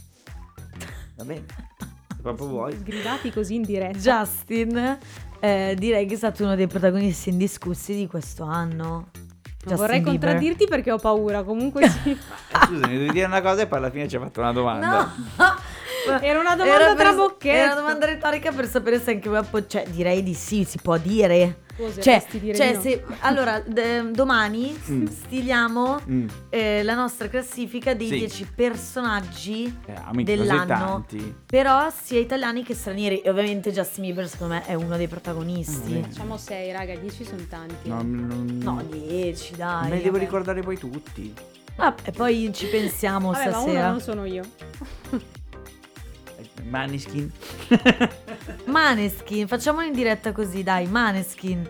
Va 1.17 1.25
bene. 1.25 1.72
Se 2.23 2.29
proprio 2.31 2.47
vuoi. 2.47 2.71
Sgridati 2.77 3.31
così 3.31 3.55
in 3.55 3.63
diretta. 3.63 3.97
Justin 3.97 4.97
eh, 5.41 5.75
direi 5.77 6.05
che 6.05 6.13
è 6.13 6.17
stato 6.17 6.43
uno 6.43 6.55
dei 6.55 6.67
protagonisti 6.67 7.29
indiscussi 7.29 7.93
di 7.93 8.07
questo 8.07 8.45
anno. 8.45 9.09
Justin 9.59 9.75
vorrei 9.75 9.99
Bieber. 10.01 10.19
contraddirti 10.19 10.65
perché 10.67 10.91
ho 10.91 10.97
paura, 10.97 11.43
comunque 11.43 11.87
sì. 11.89 12.11
Eh, 12.53 12.65
Scusa, 12.65 12.87
mi 12.87 12.97
devi 12.97 13.11
dire 13.11 13.25
una 13.25 13.41
cosa 13.41 13.63
e 13.63 13.67
poi 13.67 13.77
alla 13.79 13.89
fine 13.89 14.07
ci 14.07 14.15
hai 14.15 14.21
fatto 14.21 14.39
una 14.39 14.53
domanda. 14.53 15.11
No, 15.37 15.43
Era 16.21 16.39
una 16.39 16.55
domanda 16.55 16.75
Era 16.75 16.93
per- 16.93 17.03
trabocchetto. 17.05 17.55
Era 17.55 17.71
una 17.71 17.81
domanda 17.81 18.05
retorica 18.05 18.51
per 18.51 18.67
sapere 18.67 18.99
se 18.99 19.11
anche 19.11 19.29
voi 19.29 19.37
appo- 19.39 19.65
Cioè, 19.65 19.85
direi 19.89 20.23
di 20.23 20.33
sì, 20.33 20.63
si 20.63 20.77
può 20.81 20.97
dire. 20.97 21.59
Cioè, 21.99 22.23
dire 22.29 22.53
cioè 22.55 22.73
no. 22.75 22.81
se, 22.81 23.03
allora, 23.21 23.59
d- 23.59 24.11
domani 24.11 24.79
Mm. 24.91 25.05
stiliamo 25.07 25.99
Mm. 26.07 26.27
eh, 26.51 26.83
la 26.83 26.93
nostra 26.93 27.27
classifica 27.29 27.95
dei 27.95 28.09
Sì. 28.09 28.17
10 28.19 28.45
personaggi 28.55 29.75
Eh, 29.87 29.93
amici, 30.05 30.23
dell'anno. 30.23 31.03
Però 31.47 31.89
sia 31.89 32.19
italiani 32.19 32.61
che 32.63 32.75
stranieri. 32.75 33.21
E 33.21 33.29
ovviamente 33.31 33.71
Justin 33.71 34.03
Bieber, 34.03 34.27
secondo 34.29 34.53
me, 34.53 34.65
è 34.67 34.75
uno 34.75 34.97
dei 34.97 35.07
protagonisti. 35.07 35.93
Mm, 35.93 36.03
Facciamo 36.03 36.37
6, 36.37 36.71
raga, 36.71 36.95
10 36.95 37.23
sono 37.25 37.41
tanti. 37.49 37.89
No, 37.89 38.03
non, 38.03 38.59
No, 38.61 38.83
10, 38.87 39.55
dai. 39.55 39.89
me 39.89 39.95
li 39.97 40.03
devo 40.03 40.17
ricordare 40.17 40.61
poi 40.61 40.77
tutti. 40.77 41.33
Ah, 41.77 41.95
e 42.03 42.11
poi 42.11 42.51
ci 42.53 42.67
pensiamo 42.67 43.31
Vabbè, 43.31 43.45
ma 43.49 43.57
uno 43.57 43.61
stasera. 43.61 43.89
non 43.89 43.99
sono 43.99 44.25
io. 44.25 44.43
Maniskin. 46.69 47.31
Maneskin, 48.65 49.47
facciamolo 49.47 49.85
in 49.85 49.93
diretta 49.93 50.31
così, 50.31 50.63
dai. 50.63 50.87
Maneskin. 50.87 51.69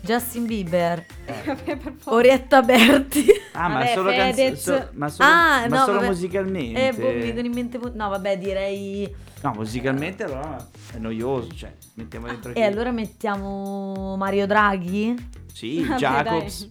Justin 0.00 0.46
Bieber. 0.46 1.04
Favore. 1.24 1.94
Orietta 2.04 2.62
Berti. 2.62 3.26
Ah, 3.52 3.68
ma 3.68 3.78
Vabbè, 3.80 3.92
solo, 3.94 4.10
canz- 4.12 4.52
so- 4.54 4.88
ma 4.92 5.08
solo, 5.08 5.28
Ah, 5.28 5.66
ma 5.68 5.78
no, 5.78 5.84
solo 5.84 6.00
musicalmente. 6.02 6.88
Eh, 6.88 6.92
boh, 6.92 7.08
mi 7.12 7.20
vengono 7.20 7.46
in 7.46 7.52
mente. 7.52 7.78
mo- 7.78 7.90
No, 7.94 8.08
vabbè, 8.08 8.38
direi. 8.38 9.14
No, 9.42 9.52
musicalmente 9.56 10.24
allora 10.24 10.56
è 10.94 10.98
noioso. 10.98 11.52
Cioè, 11.54 11.72
mettiamo 11.94 12.26
dentro 12.26 12.50
E 12.50 12.54
chi? 12.54 12.62
allora 12.62 12.90
mettiamo 12.92 14.16
Mario 14.16 14.46
Draghi, 14.46 15.14
Sì, 15.52 15.82
Vabbè, 15.86 15.98
Jacobs. 15.98 16.68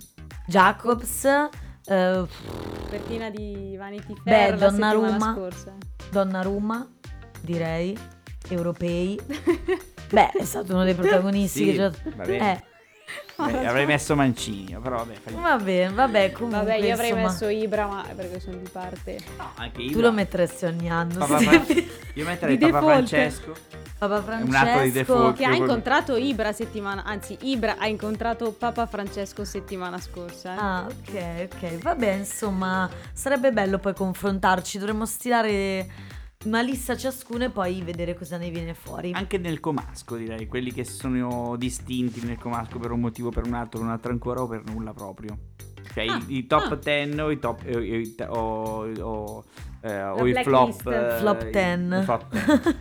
Jacobs, 0.48 1.26
eh, 1.26 2.26
Copertina 2.82 3.30
di 3.30 3.76
Vanity 3.78 4.14
Beh, 4.24 4.32
Fair 4.32 4.58
la 4.60 4.70
Donnarumma. 4.70 5.10
settimana 5.10 5.34
scorsa. 5.36 5.74
Donnarumma, 6.12 6.88
direi. 7.42 7.98
Europei. 8.50 9.20
Beh, 10.12 10.32
è 10.32 10.44
stato 10.44 10.74
uno 10.74 10.84
dei 10.84 10.94
protagonisti 10.96 11.60
Sì, 11.60 11.66
che 11.66 11.74
già... 11.76 11.92
va 12.16 12.26
bene. 12.26 12.54
Eh, 12.54 12.70
Eh, 13.44 13.66
avrei 13.66 13.86
messo 13.86 14.16
Mancini, 14.16 14.78
però 14.82 14.98
vabbè, 14.98 15.14
fai 15.22 15.34
vabbè, 15.34 15.90
vabbè, 15.92 16.32
comunque 16.32 16.60
Vabbè, 16.60 16.76
io 16.76 16.94
avrei 16.94 17.10
insomma, 17.10 17.28
messo 17.30 17.48
Ibra, 17.50 17.86
ma 17.88 18.06
perché 18.16 18.40
sono 18.40 18.58
di 18.58 18.70
parte. 18.70 19.18
No, 19.38 19.52
anche 19.56 19.78
Tu 19.78 19.82
Ibra. 19.90 20.02
lo 20.02 20.12
metteresti 20.12 20.66
ogni 20.66 20.90
anno. 20.90 21.18
Papà 21.18 21.38
sì. 21.40 21.46
Fran- 21.46 21.84
Io 22.16 22.26
metterei 22.26 22.58
Di 22.58 22.66
Papa 22.70 22.80
default. 22.80 23.08
Francesco. 23.08 23.54
Papa 23.98 24.16
È 24.16 24.20
un 24.20 24.26
atto 24.26 24.40
di 24.44 24.46
Francesco. 24.52 24.92
default. 24.92 25.38
Che 25.38 25.46
ha 25.46 25.56
incontrato 25.56 26.16
Ibra 26.18 26.52
settimana, 26.54 27.04
anzi 27.04 27.38
Ibra 27.42 27.76
ha 27.80 27.88
incontrato 27.88 28.52
Papa 28.54 28.86
Francesco 28.86 29.44
settimana 29.46 30.00
scorsa. 30.00 30.54
eh. 30.54 30.58
Ah, 30.60 30.88
ok, 30.88 31.50
ok. 31.54 31.78
Vabbè, 31.82 32.12
insomma, 32.14 32.90
sarebbe 33.14 33.52
bello 33.52 33.78
poi 33.80 33.94
confrontarci. 33.94 34.78
Dovremmo 34.78 35.06
stilare 35.06 35.88
una 36.44 36.62
lista 36.62 36.96
ciascuno 36.98 37.44
e 37.46 37.50
poi 37.50 37.82
vedere 37.82 38.16
cosa 38.16 38.38
ne 38.38 38.50
viene 38.50 38.74
fuori. 38.74 39.12
Anche 39.14 39.38
nel 39.38 39.60
comasco, 39.60 40.16
direi. 40.16 40.48
Quelli 40.48 40.72
che 40.72 40.84
sono 40.84 41.56
distinti 41.58 42.26
nel 42.26 42.38
comasco 42.38 42.80
per 42.80 42.92
un 42.92 43.00
motivo, 43.00 43.30
per 43.30 43.46
un 43.46 43.54
altro, 43.54 43.82
un 43.82 43.90
altro 43.90 44.12
ancora 44.12 44.42
o 44.42 44.48
per 44.48 44.64
nulla 44.66 44.94
proprio. 44.94 45.38
Cioè 45.94 46.06
Ah, 46.08 46.22
i, 46.28 46.38
i 46.38 46.48
top 46.48 46.72
ah. 46.72 46.76
10 46.76 47.20
o 47.20 47.32
i 47.32 47.40
top 47.40 47.62
eh, 47.66 48.26
o, 48.28 48.86
o, 49.02 49.44
eh, 49.82 50.04
o 50.04 50.26
i 50.28 50.34
flop 50.44 50.88
eh, 50.88 51.18
Flop 51.20 51.42
i- 51.44 51.50
10. 51.52 51.96
i 52.00 52.04
flop 52.04 52.28
10. 52.32 52.78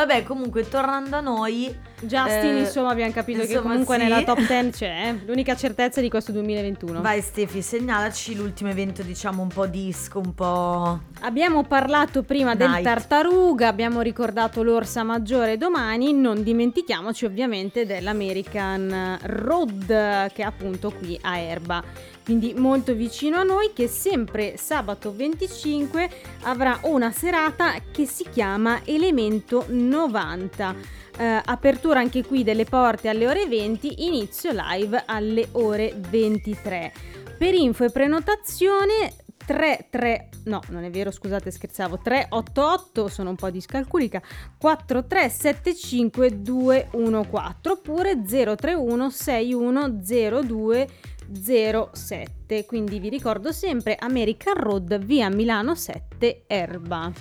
Vabbè, 0.00 0.22
comunque, 0.22 0.66
tornando 0.66 1.16
a 1.16 1.20
noi, 1.20 1.76
Justin, 2.00 2.56
Eh, 2.56 2.60
insomma, 2.60 2.88
abbiamo 2.92 3.12
capito 3.12 3.40
che 3.40 3.48
insomma, 3.48 3.68
comunque 3.68 3.96
sì. 3.96 4.02
nella 4.02 4.22
top 4.22 4.38
10 4.46 4.70
c'è. 4.70 4.86
eh. 4.86 5.20
L'unica 5.26 5.54
certezza 5.54 6.00
di 6.00 6.08
questo 6.08 6.32
2021. 6.32 7.02
vai 7.02 7.20
Stefi, 7.20 7.60
segnalaci 7.60 8.34
l'ultimo 8.34 8.70
evento, 8.70 9.02
diciamo, 9.02 9.42
un 9.42 9.48
po' 9.48 9.66
disco, 9.66 10.18
un 10.20 10.34
po'... 10.34 11.00
Abbiamo 11.20 11.64
parlato 11.64 12.22
prima 12.22 12.54
del 12.54 12.70
Night. 12.70 12.82
Tartaruga, 12.82 13.68
abbiamo 13.68 14.00
ricordato 14.00 14.62
l'Orsa 14.62 15.02
Maggiore 15.02 15.58
domani, 15.58 16.14
non 16.14 16.42
dimentichiamoci 16.42 17.26
ovviamente 17.26 17.84
dell'American 17.84 19.18
Road 19.20 19.86
che 20.32 20.42
è 20.42 20.44
appunto 20.44 20.90
qui 20.92 21.18
a 21.20 21.36
Erba, 21.36 21.84
quindi 22.30 22.54
molto 22.54 22.94
vicino 22.94 23.38
a 23.38 23.42
noi 23.42 23.72
che 23.72 23.88
sempre 23.88 24.56
sabato 24.56 25.12
25 25.12 26.08
avrà 26.42 26.78
una 26.82 27.10
serata 27.10 27.74
che 27.90 28.06
si 28.06 28.24
chiama 28.30 28.82
Elemento 28.84 29.64
90. 29.66 30.74
Eh, 31.18 31.42
apertura 31.44 31.98
anche 31.98 32.24
qui 32.24 32.44
delle 32.44 32.66
porte 32.66 33.08
alle 33.08 33.26
ore 33.26 33.48
20, 33.48 34.06
inizio 34.06 34.52
live 34.54 35.02
alle 35.06 35.48
ore 35.52 35.92
23. 36.08 36.92
Per 37.36 37.52
info 37.52 37.82
e 37.82 37.90
prenotazione 37.90 39.12
33 39.44 40.28
no, 40.44 40.60
non 40.68 40.84
è 40.84 40.90
vero, 40.90 41.10
scusate, 41.10 41.50
scherzavo. 41.50 41.98
388 41.98 43.08
sono 43.08 43.30
un 43.30 43.36
po' 43.36 43.50
discalculica. 43.50 44.22
4375 44.56 46.42
214 46.42 47.68
oppure 47.68 48.22
031 48.22 49.10
6102 49.10 50.88
07. 51.32 52.64
Quindi 52.66 52.98
vi 52.98 53.08
ricordo 53.08 53.52
sempre 53.52 53.96
American 53.96 54.54
Road 54.54 54.98
via 54.98 55.28
Milano 55.28 55.74
7 55.74 56.44
Erba. 56.46 57.12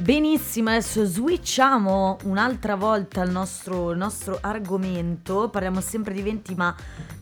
Benissimo, 0.00 0.70
adesso 0.70 1.04
switchiamo 1.04 2.18
un'altra 2.24 2.76
volta 2.76 3.20
il 3.22 3.32
nostro, 3.32 3.90
il 3.90 3.98
nostro 3.98 4.38
argomento. 4.40 5.48
Parliamo 5.48 5.80
sempre 5.80 6.14
di 6.14 6.20
eventi, 6.20 6.54
ma 6.54 6.72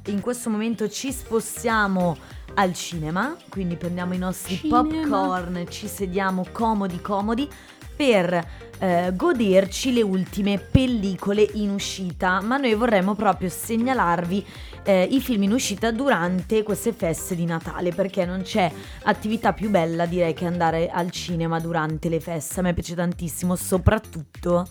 in 0.08 0.20
questo 0.20 0.50
momento 0.50 0.86
ci 0.90 1.10
spostiamo 1.10 2.18
al 2.52 2.74
cinema. 2.74 3.34
Quindi 3.48 3.76
prendiamo 3.76 4.12
i 4.12 4.18
nostri 4.18 4.56
Cinema. 4.56 4.82
popcorn, 4.82 5.66
ci 5.70 5.88
sediamo 5.88 6.44
comodi 6.52 7.00
comodi 7.00 7.48
per 7.96 8.46
eh, 8.78 9.12
goderci 9.14 9.92
le 9.92 10.02
ultime 10.02 10.58
pellicole 10.58 11.48
in 11.54 11.70
uscita. 11.70 12.40
Ma 12.42 12.56
noi 12.58 12.74
vorremmo 12.74 13.14
proprio 13.14 13.48
segnalarvi 13.48 14.44
eh, 14.84 15.08
i 15.10 15.20
film 15.20 15.44
in 15.44 15.52
uscita 15.52 15.90
durante 15.90 16.62
queste 16.62 16.92
feste 16.92 17.34
di 17.34 17.44
Natale, 17.46 17.92
perché 17.92 18.24
non 18.24 18.42
c'è 18.42 18.70
attività 19.04 19.52
più 19.52 19.70
bella 19.70 20.06
direi 20.06 20.34
che 20.34 20.44
andare 20.46 20.90
al 20.90 21.10
cinema 21.10 21.58
durante 21.58 22.08
le 22.08 22.20
feste. 22.20 22.60
A 22.60 22.62
me 22.62 22.74
piace 22.74 22.94
tantissimo, 22.94 23.56
soprattutto 23.56 24.66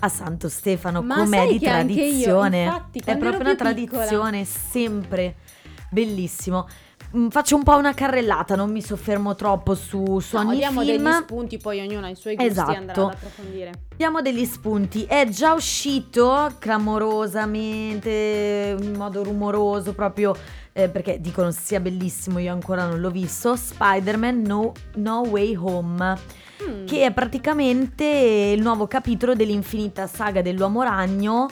a 0.00 0.08
Santo 0.10 0.48
Stefano, 0.50 1.00
Ma 1.00 1.16
com'è 1.16 1.46
di 1.56 1.66
anche 1.66 1.94
io, 1.94 1.94
tradizione. 2.04 2.64
infatti, 2.64 2.98
È 2.98 3.16
proprio 3.16 3.40
una 3.40 3.54
più 3.54 3.74
piccola- 3.74 4.04
tradizione, 4.04 4.44
sempre 4.44 5.36
bellissimo. 5.90 6.66
Mm, 7.14 7.28
Faccio 7.28 7.56
un 7.56 7.62
po' 7.62 7.76
una 7.76 7.92
carrellata, 7.92 8.56
non 8.56 8.70
mi 8.72 8.80
soffermo 8.82 9.34
troppo 9.34 9.74
su, 9.74 10.18
su 10.20 10.36
No, 10.36 10.48
ogni 10.48 10.56
diamo 10.56 10.80
film. 10.80 11.02
degli 11.04 11.12
spunti, 11.12 11.58
poi 11.58 11.80
ognuno 11.80 12.06
ha 12.06 12.08
i 12.08 12.16
suoi 12.16 12.34
gusti 12.34 12.50
Esatto. 12.50 12.70
andrà 12.72 13.02
ad 13.02 13.10
approfondire. 13.12 13.72
Diamo 13.96 14.22
degli 14.22 14.44
spunti. 14.44 15.04
È 15.04 15.28
già 15.28 15.52
uscito 15.52 16.50
clamorosamente, 16.58 18.76
in 18.80 18.94
modo 18.96 19.22
rumoroso, 19.22 19.92
proprio 19.94 20.34
eh, 20.72 20.88
perché 20.88 21.20
dicono 21.20 21.50
sia 21.52 21.80
bellissimo, 21.80 22.38
io 22.38 22.52
ancora 22.52 22.86
non 22.86 23.00
l'ho 23.00 23.10
visto. 23.10 23.56
Spider-Man 23.56 24.42
No, 24.42 24.72
No 24.96 25.20
Way 25.28 25.54
Home, 25.56 26.44
Mm. 26.66 26.86
che 26.86 27.04
è 27.04 27.12
praticamente 27.12 28.04
il 28.56 28.62
nuovo 28.62 28.86
capitolo 28.86 29.34
dell'infinita 29.34 30.06
saga 30.06 30.40
dell'uomo 30.40 30.80
ragno. 30.82 31.46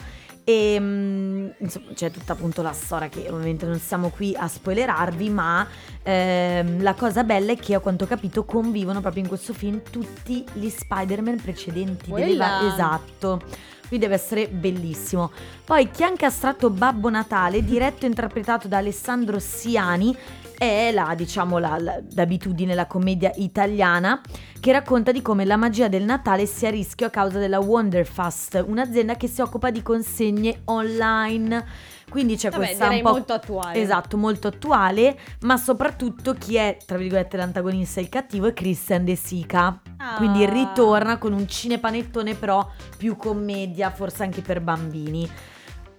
E 0.47 0.77
mm, 0.79 1.47
insomma 1.57 1.91
c'è 1.95 2.11
tutta 2.11 2.33
appunto 2.33 2.61
la 2.61 2.71
storia 2.71 3.09
che 3.09 3.27
ovviamente 3.29 3.65
non 3.65 3.79
siamo 3.79 4.09
qui 4.09 4.35
a 4.35 4.47
spoilerarvi, 4.47 5.29
ma 5.31 5.67
ehm, 6.03 6.83
la 6.83 6.93
cosa 6.93 7.23
bella 7.23 7.53
è 7.53 7.57
che 7.57 7.73
a 7.73 7.79
quanto 7.79 8.03
ho 8.03 8.07
capito 8.07 8.45
convivono 8.45 9.01
proprio 9.01 9.23
in 9.23 9.27
questo 9.27 9.53
film 9.53 9.81
tutti 9.89 10.45
gli 10.53 10.69
Spider-Man 10.69 11.41
precedenti. 11.41 12.11
va- 12.37 12.73
esatto. 12.73 13.41
Quindi 13.87 14.05
deve 14.05 14.15
essere 14.15 14.47
bellissimo. 14.47 15.31
Poi 15.63 15.89
chi 15.89 16.03
ha 16.03 16.07
incastrato 16.07 16.69
Babbo 16.69 17.09
Natale, 17.09 17.63
diretto 17.63 18.05
e 18.05 18.09
interpretato 18.09 18.67
da 18.67 18.77
Alessandro 18.77 19.39
Siani, 19.39 20.15
è 20.57 20.91
la, 20.91 21.13
diciamo, 21.15 21.57
la, 21.57 21.77
la- 21.79 22.01
l'abitudine, 22.15 22.73
la 22.73 22.87
commedia 22.87 23.31
italiana 23.35 24.21
che 24.59 24.71
racconta 24.71 25.11
di 25.11 25.21
come 25.21 25.45
la 25.45 25.57
magia 25.57 25.87
del 25.87 26.03
Natale 26.03 26.45
sia 26.45 26.69
a 26.69 26.71
rischio 26.71 27.07
a 27.07 27.09
causa 27.09 27.37
della 27.39 27.59
Wonderfast, 27.59 28.63
un'azienda 28.67 29.15
che 29.15 29.27
si 29.27 29.41
occupa 29.41 29.69
di 29.69 29.81
consegne 29.81 30.61
online. 30.65 31.93
Quindi 32.09 32.35
c'è 32.37 32.49
Vabbè, 32.49 32.65
questa 32.65 32.87
un 32.89 33.01
po' 33.01 33.11
molto 33.11 33.33
attuale. 33.33 33.81
Esatto, 33.81 34.17
molto 34.17 34.47
attuale, 34.47 35.17
ma 35.41 35.57
soprattutto 35.57 36.33
chi 36.33 36.55
è, 36.55 36.77
tra 36.85 36.97
virgolette, 36.97 37.35
l'antagonista 37.35 37.99
e 37.99 38.03
il 38.03 38.09
cattivo 38.09 38.47
è 38.47 38.53
Christian 38.53 39.03
De 39.03 39.15
Sica. 39.15 39.81
Ah. 39.97 40.15
Quindi 40.15 40.45
ritorna 40.45 41.17
con 41.17 41.33
un 41.33 41.47
cinepanettone 41.47 42.35
però 42.35 42.67
più 42.97 43.15
commedia, 43.17 43.89
forse 43.89 44.23
anche 44.23 44.41
per 44.41 44.61
bambini. 44.61 45.29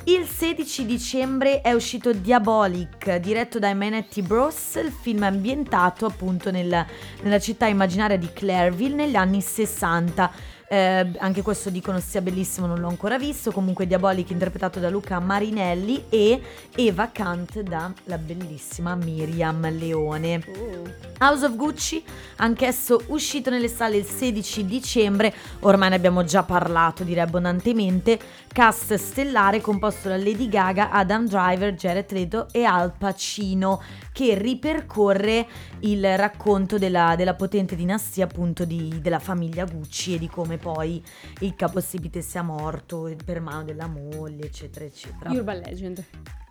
Il 0.08 0.24
16 0.24 0.86
dicembre 0.86 1.62
è 1.62 1.72
uscito 1.72 2.12
Diabolic, 2.12 3.16
diretto 3.16 3.58
dai 3.58 3.74
Manetti 3.74 4.22
Bros. 4.22 4.76
Il 4.76 4.92
film 4.92 5.24
ambientato 5.24 6.06
appunto 6.06 6.52
nel- 6.52 6.86
nella 7.22 7.40
città 7.40 7.66
immaginaria 7.66 8.16
di 8.16 8.30
Clairville 8.32 8.94
negli 8.94 9.16
anni 9.16 9.40
60. 9.40 10.30
Eh, 10.68 11.12
anche 11.18 11.42
questo 11.42 11.70
dicono 11.70 12.00
sia 12.00 12.20
bellissimo, 12.20 12.66
non 12.66 12.80
l'ho 12.80 12.88
ancora 12.88 13.18
visto. 13.18 13.52
Comunque 13.52 13.86
Diabolic 13.86 14.30
interpretato 14.30 14.80
da 14.80 14.90
Luca 14.90 15.18
Marinelli 15.20 16.04
e 16.08 16.40
Eva 16.74 17.08
Kant 17.12 17.60
da 17.60 17.92
la 18.04 18.18
bellissima 18.18 18.94
Miriam 18.96 19.70
Leone. 19.70 20.42
Uh. 20.46 21.14
House 21.18 21.46
of 21.46 21.56
Gucci, 21.56 22.04
anch'esso 22.36 23.00
uscito 23.06 23.48
nelle 23.48 23.68
sale 23.68 23.96
il 23.96 24.04
16 24.04 24.66
dicembre, 24.66 25.32
ormai 25.60 25.88
ne 25.88 25.94
abbiamo 25.94 26.24
già 26.24 26.42
parlato 26.42 27.04
direi 27.04 27.22
abbondantemente, 27.22 28.18
cast 28.48 28.94
stellare 28.94 29.62
composto 29.62 30.08
da 30.08 30.16
Lady 30.16 30.48
Gaga, 30.48 30.90
Adam 30.90 31.26
Driver, 31.26 31.72
Jared 31.72 32.10
Leto 32.10 32.48
e 32.52 32.64
Al 32.64 32.92
Pacino, 32.96 33.80
che 34.16 34.34
ripercorre 34.34 35.46
il 35.80 36.16
racconto 36.16 36.78
della, 36.78 37.16
della 37.18 37.34
potente 37.34 37.76
dinastia 37.76 38.24
appunto 38.24 38.64
di- 38.64 38.98
della 39.02 39.18
famiglia 39.18 39.66
Gucci 39.66 40.14
e 40.14 40.18
di 40.18 40.26
come 40.26 40.56
poi 40.56 41.02
il 41.40 41.54
capostipite 41.54 42.22
sia 42.22 42.40
morto 42.40 43.14
per 43.22 43.42
mano 43.42 43.64
della 43.64 43.86
moglie, 43.86 44.46
eccetera, 44.46 44.86
eccetera. 44.86 45.30
Urban 45.32 45.58
Legend. 45.58 46.02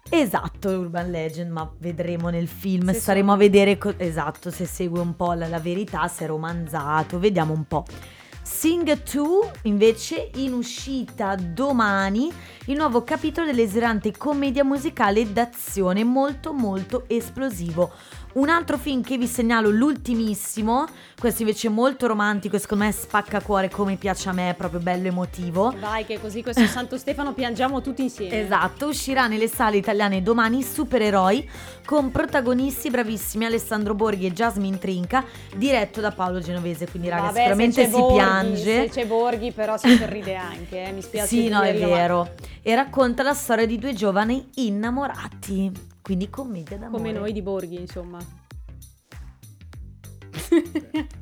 Esatto, 0.07 0.69
Urban 0.69 1.09
Legend, 1.09 1.49
ma 1.49 1.67
vedremo 1.79 2.29
nel 2.29 2.47
film, 2.47 2.91
Se 2.91 2.99
staremo 2.99 3.31
sono- 3.31 3.33
a 3.33 3.37
vedere 3.43 3.79
co- 3.79 3.95
esatto, 3.97 4.51
se 4.51 4.65
segue 4.65 4.99
un 4.99 5.15
po' 5.15 5.33
la, 5.33 5.47
la 5.47 5.59
verità, 5.59 6.07
se 6.07 6.25
è 6.25 6.27
romanzato, 6.27 7.17
vediamo 7.17 7.51
un 7.53 7.65
po'. 7.65 7.83
Sing 8.45 9.01
2 9.01 9.51
invece 9.63 10.29
in 10.35 10.53
uscita 10.53 11.35
domani 11.35 12.31
il 12.67 12.77
nuovo 12.77 13.03
capitolo 13.03 13.47
dell'esilante 13.47 14.15
commedia 14.15 14.63
musicale 14.63 15.33
d'azione 15.33 16.03
molto 16.03 16.53
molto 16.53 17.05
esplosivo. 17.07 17.91
Un 18.35 18.49
altro 18.49 18.77
film 18.77 19.01
che 19.01 19.17
vi 19.17 19.27
segnalo, 19.27 19.69
l'ultimissimo, 19.69 20.85
questo 21.17 21.43
invece 21.43 21.67
è 21.67 21.71
molto 21.71 22.05
romantico 22.05 22.57
e 22.57 22.59
secondo 22.59 22.83
me 22.83 22.91
spacca 22.91 23.41
cuore 23.41 23.69
come 23.69 23.95
piace 23.95 24.27
a 24.27 24.33
me, 24.33 24.49
è 24.49 24.55
proprio 24.55 24.81
bello 24.81 25.07
emotivo. 25.07 25.73
Vai 25.79 26.03
che 26.03 26.19
così 26.19 26.43
questo 26.43 26.65
Santo 26.67 26.97
Stefano 26.97 27.33
piangiamo 27.33 27.79
tutti 27.79 28.01
insieme. 28.01 28.41
Esatto, 28.41 28.87
uscirà 28.87 29.27
nelle 29.27 29.47
sale 29.47 29.77
italiane 29.77 30.21
domani 30.21 30.63
Supereroi 30.63 31.49
con 31.85 32.11
protagonisti 32.11 32.89
bravissimi 32.89 33.45
Alessandro 33.45 33.95
Borghi 33.95 34.25
e 34.25 34.33
Jasmine 34.33 34.79
Trinca, 34.79 35.23
diretto 35.55 36.01
da 36.01 36.11
Paolo 36.11 36.41
Genovese, 36.41 36.89
quindi 36.89 37.07
raga 37.07 37.27
Vabbè, 37.27 37.37
sicuramente 37.37 37.85
si 37.85 37.91
Borghi, 37.91 38.13
piange. 38.15 38.81
Se 38.81 38.89
c'è 38.89 39.05
Borghi 39.07 39.51
però 39.53 39.77
si 39.77 39.95
sorride 39.95 40.35
anche, 40.35 40.83
eh, 40.83 40.91
mi 40.91 41.01
spiace 41.01 41.27
Sì, 41.27 41.47
no, 41.47 41.61
è 41.61 41.71
dirlo, 41.71 41.87
ma 41.87 41.95
vero. 41.95 42.33
E 42.61 42.75
racconta 42.75 43.23
la 43.23 43.33
storia 43.33 43.65
di 43.65 43.79
due 43.79 43.93
giovani 43.93 44.49
innamorati, 44.55 45.93
quindi 46.05 46.29
commedia 46.29 46.77
d'amore. 46.77 47.01
Come 47.01 47.11
noi 47.11 47.33
di 47.33 47.41
Borghi, 47.41 47.79
insomma. 47.79 48.19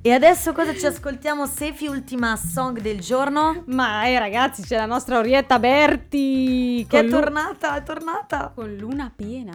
E 0.01 0.11
adesso 0.11 0.51
cosa 0.51 0.75
ci 0.75 0.85
ascoltiamo? 0.85 1.45
Sefi, 1.45 1.87
ultima 1.87 2.35
song 2.35 2.81
del 2.81 2.99
giorno? 2.99 3.63
Ma 3.67 4.05
eh 4.07 4.19
ragazzi, 4.19 4.61
c'è 4.61 4.75
la 4.75 4.85
nostra 4.85 5.19
Orietta 5.19 5.57
Berti 5.57 6.85
Che 6.85 6.99
è 6.99 7.07
tornata, 7.07 7.77
è 7.77 7.83
tornata. 7.83 8.51
con 8.53 8.75
luna 8.75 9.09
piena. 9.15 9.53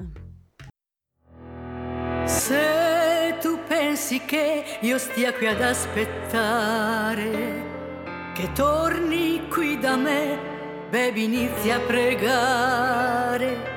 Se 2.25 3.37
tu 3.43 3.59
pensi 3.69 4.21
che 4.21 4.79
io 4.81 4.97
stia 4.97 5.35
qui 5.35 5.47
ad 5.47 5.61
aspettare, 5.61 7.21
che 8.33 8.51
torni 8.53 9.47
qui 9.51 9.79
da 9.79 9.97
me, 9.97 10.39
baby 10.91 11.25
inizia 11.25 11.77
a 11.77 11.81
pregare, 11.81 13.77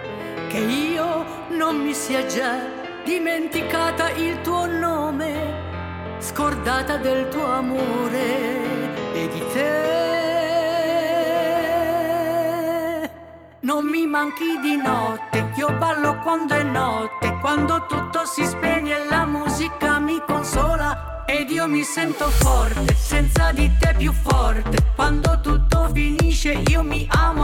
che 0.52 0.58
io 0.58 1.26
non 1.52 1.78
mi 1.78 1.94
sia 1.94 2.26
già 2.26 2.60
dimenticata 3.06 4.10
il 4.10 4.42
tuo 4.42 4.66
nome, 4.66 6.18
scordata 6.20 6.98
del 6.98 7.30
tuo 7.30 7.46
amore 7.46 9.14
e 9.14 9.30
di 9.30 9.42
te. 9.54 9.90
Non 13.62 13.86
mi 13.86 14.06
manchi 14.06 14.60
di 14.62 14.76
notte, 14.76 15.54
io 15.56 15.72
ballo 15.78 16.18
quando 16.18 16.54
è 16.54 16.64
notte, 16.64 17.38
quando 17.40 17.86
tutto 17.88 18.26
si 18.26 18.44
spegne 18.46 18.98
e 18.98 19.06
la 19.10 19.26
musica 19.26 20.00
mi 20.00 20.22
consola. 20.28 21.24
Ed 21.26 21.50
io 21.50 21.66
mi 21.66 21.84
sento 21.84 22.30
forte, 22.30 22.94
senza 22.94 23.54
di 23.54 23.72
te 23.80 23.96
più 23.98 24.12
forte. 24.12 24.84
Quando 24.96 25.40
tutto 25.40 25.90
finisce, 25.94 26.62
io 26.68 26.84
mi 26.84 27.08
amo 27.10 27.44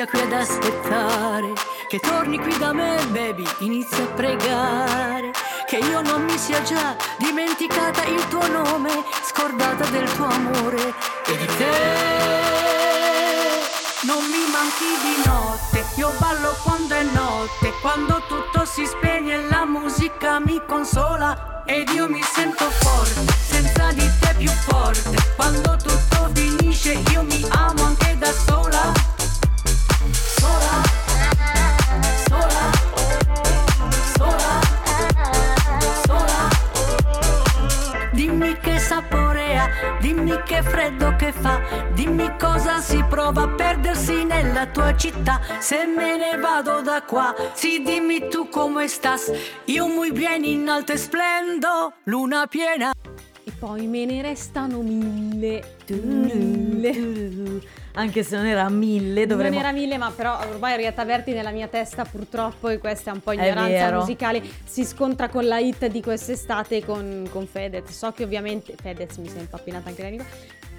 io 0.00 0.06
stia 0.06 0.06
qui 0.06 0.20
ad 0.20 0.32
aspettare, 0.32 1.52
che 1.86 1.98
torni 1.98 2.38
qui 2.38 2.56
da 2.56 2.72
me, 2.72 2.96
baby, 3.10 3.46
inizia 3.58 4.02
a 4.02 4.06
pregare, 4.06 5.30
che 5.66 5.76
io 5.76 6.00
non 6.00 6.24
mi 6.24 6.38
sia 6.38 6.62
già 6.62 6.96
dimenticata 7.18 8.04
il 8.04 8.26
tuo 8.28 8.46
nome, 8.46 9.04
scordata 9.24 9.84
del 9.90 10.10
tuo 10.14 10.24
amore 10.24 10.94
e 11.26 11.36
di 11.36 11.46
te. 11.58 11.98
Non 14.02 14.24
mi 14.24 14.50
manchi 14.50 14.86
di 15.02 15.22
notte, 15.26 15.84
io 15.96 16.14
ballo 16.18 16.56
quando 16.62 16.94
è 16.94 17.02
notte, 17.02 17.72
quando 17.82 18.22
tutto 18.26 18.64
si 18.64 18.86
spegne 18.86 19.48
la 19.50 19.66
musica 19.66 20.40
mi 20.40 20.62
consola 20.66 21.62
ed 21.66 21.90
io 21.90 22.08
mi 22.08 22.22
sento 22.22 22.70
forte, 22.70 23.32
senza 23.46 23.92
di 23.92 24.08
te 24.18 24.34
più 24.38 24.50
forte, 24.50 25.14
quando 25.36 25.76
tutto 25.76 26.30
finisce 26.32 26.92
io 27.10 27.22
mi 27.22 27.44
amo 27.50 27.84
anche 27.84 28.16
da 28.16 28.32
sola. 28.32 29.09
Se 45.60 45.86
me 45.86 46.16
ne 46.16 46.36
vado 46.36 46.80
da 46.80 47.02
qua, 47.02 47.34
sì 47.52 47.82
dimmi 47.82 48.28
tu 48.28 48.48
come 48.48 48.88
stas. 48.88 49.30
Io 49.66 49.86
muy 49.86 50.10
bien 50.10 50.42
in 50.44 50.68
alto 50.68 50.96
splendo, 50.96 51.92
luna 52.04 52.46
piena. 52.46 52.92
E 53.50 53.52
poi 53.58 53.88
me 53.88 54.04
ne 54.04 54.22
restano 54.22 54.80
mille. 54.80 55.78
Mille. 55.88 57.60
Anche 57.94 58.22
se 58.22 58.36
non 58.36 58.46
era 58.46 58.68
mille, 58.68 59.26
dovremmo... 59.26 59.56
Non 59.56 59.64
era 59.64 59.72
mille, 59.72 59.98
ma 59.98 60.12
però 60.12 60.38
ormai 60.38 60.74
Orietta 60.74 61.04
Berti 61.04 61.32
nella 61.32 61.50
mia 61.50 61.66
testa 61.66 62.04
purtroppo, 62.04 62.68
e 62.68 62.78
questa 62.78 63.10
è 63.10 63.14
un 63.14 63.20
po' 63.20 63.32
ignoranza 63.32 63.92
musicale, 63.92 64.40
si 64.64 64.84
scontra 64.84 65.28
con 65.28 65.48
la 65.48 65.58
hit 65.58 65.86
di 65.86 66.00
quest'estate 66.00 66.84
con, 66.84 67.26
con 67.28 67.48
Fedez. 67.48 67.90
So 67.90 68.12
che 68.12 68.22
ovviamente... 68.22 68.76
Fedez 68.80 69.16
mi 69.16 69.28
è 69.28 69.40
impappinata 69.40 69.88
anche 69.88 70.02
la 70.02 70.08
lingua. 70.08 70.26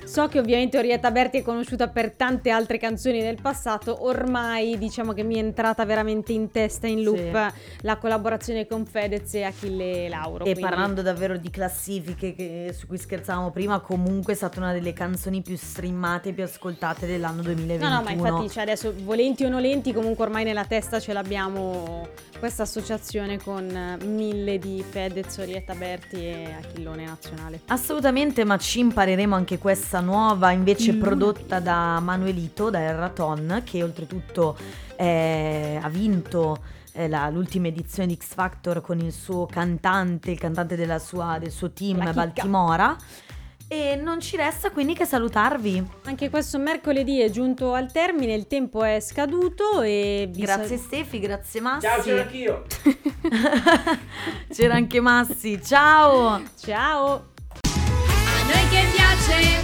So 0.04 0.28
che 0.28 0.40
ovviamente 0.40 0.78
Orietta 0.78 1.10
Berti 1.10 1.38
è 1.38 1.42
conosciuta 1.42 1.88
per 1.88 2.12
tante 2.12 2.50
altre 2.50 2.78
canzoni 2.78 3.22
del 3.22 3.38
passato, 3.42 4.04
ormai 4.06 4.78
diciamo 4.78 5.14
che 5.14 5.24
mi 5.24 5.36
è 5.36 5.38
entrata 5.38 5.86
veramente 5.86 6.34
in 6.34 6.52
testa, 6.52 6.86
in 6.88 7.02
loop, 7.04 7.54
la 7.82 7.98
collaborazione 7.98 8.68
con 8.68 8.86
Fedez 8.86 9.34
e 9.36 9.44
Achille 9.44 10.10
Lauro. 10.10 10.40
E 10.44 10.52
quindi- 10.52 10.62
parlando 10.62 11.02
davvero 11.02 11.38
di 11.38 11.50
classifiche 11.50 12.34
che- 12.34 12.76
su 12.78 12.88
cui 12.88 12.98
scherzavamo 12.98 13.52
prima, 13.52 13.80
comunque 13.80 14.34
è 14.34 14.36
stata 14.36 14.60
una 14.60 14.74
delle 14.74 14.92
canzoni 14.92 15.42
più 15.42 15.56
streamate 15.56 16.30
e 16.30 16.34
più 16.34 16.44
ascoltate 16.44 17.06
dell'anno 17.08 17.42
2021. 17.42 17.90
No, 17.90 17.96
no, 17.96 18.02
ma 18.04 18.12
infatti, 18.12 18.50
cioè, 18.50 18.64
adesso 18.64 18.94
volenti 19.04 19.46
o 19.46 19.50
nolenti, 19.50 19.94
comunque 19.94 20.26
ormai 20.26 20.44
nella 20.44 20.66
testa 20.66 21.00
ce 21.00 21.14
l'abbiamo 21.14 22.08
questa 22.38 22.64
associazione 22.64 23.38
con 23.40 23.98
mille 24.04 24.58
di 24.58 24.84
Fedez, 24.88 25.38
Orietta 25.38 25.74
Berti 25.74 26.18
e 26.18 26.56
Achillone 26.60 27.06
Nazionale. 27.06 27.62
Assolutamente, 27.68 28.44
ma 28.44 28.58
ci 28.58 28.80
impareremo 28.80 29.36
anche 29.36 29.58
questa 29.58 29.91
nuova, 30.00 30.52
invece 30.52 30.94
Mm. 30.94 31.00
prodotta 31.00 31.60
da 31.60 32.00
Manuelito, 32.00 32.70
da 32.70 32.80
Erraton, 32.80 33.62
che 33.66 33.84
oltretutto 33.84 34.56
eh, 34.96 35.80
ha 35.82 35.90
vinto 35.90 36.58
eh, 36.94 37.08
la- 37.08 37.30
l'ultima 37.30 37.68
edizione 37.68 38.06
di 38.08 38.16
X 38.16 38.34
Factor 38.34 38.82
con 38.82 39.00
il 39.00 39.14
suo 39.14 39.46
cantante, 39.46 40.30
il 40.32 40.38
cantante 40.40 40.76
della 40.76 41.00
sua- 41.00 41.38
del 41.40 41.50
suo 41.52 41.72
team. 41.72 42.12
Baltimora. 42.14 42.96
E 43.70 43.96
non 43.96 44.20
ci 44.20 44.36
resta 44.36 44.70
quindi 44.72 44.94
che 44.94 45.06
salutarvi. 45.06 45.82
Anche 46.04 46.30
questo 46.30 46.60
mercoledì 46.60 47.22
è 47.22 47.30
giunto 47.30 47.74
al 47.74 47.90
termine, 47.90 48.34
il 48.34 48.46
tempo 48.48 48.84
è 48.84 49.00
scaduto 49.00 49.82
e 49.82 50.28
vi 50.30 50.42
Grazie 50.42 50.76
sal- 50.76 50.86
Stefi, 50.86 51.20
grazie 51.22 51.62
Massi. 51.62 51.88
Ciao, 51.88 52.02
c'ero 52.02 52.22
anch'io. 52.22 52.64
C'era 54.54 54.74
anche 54.76 55.00
Massi. 55.00 55.62
Ciao. 55.64 56.42
Ciao! 56.60 57.30
A 57.64 58.44
noi 58.44 58.68
che 58.70 58.84
piace 58.94 59.61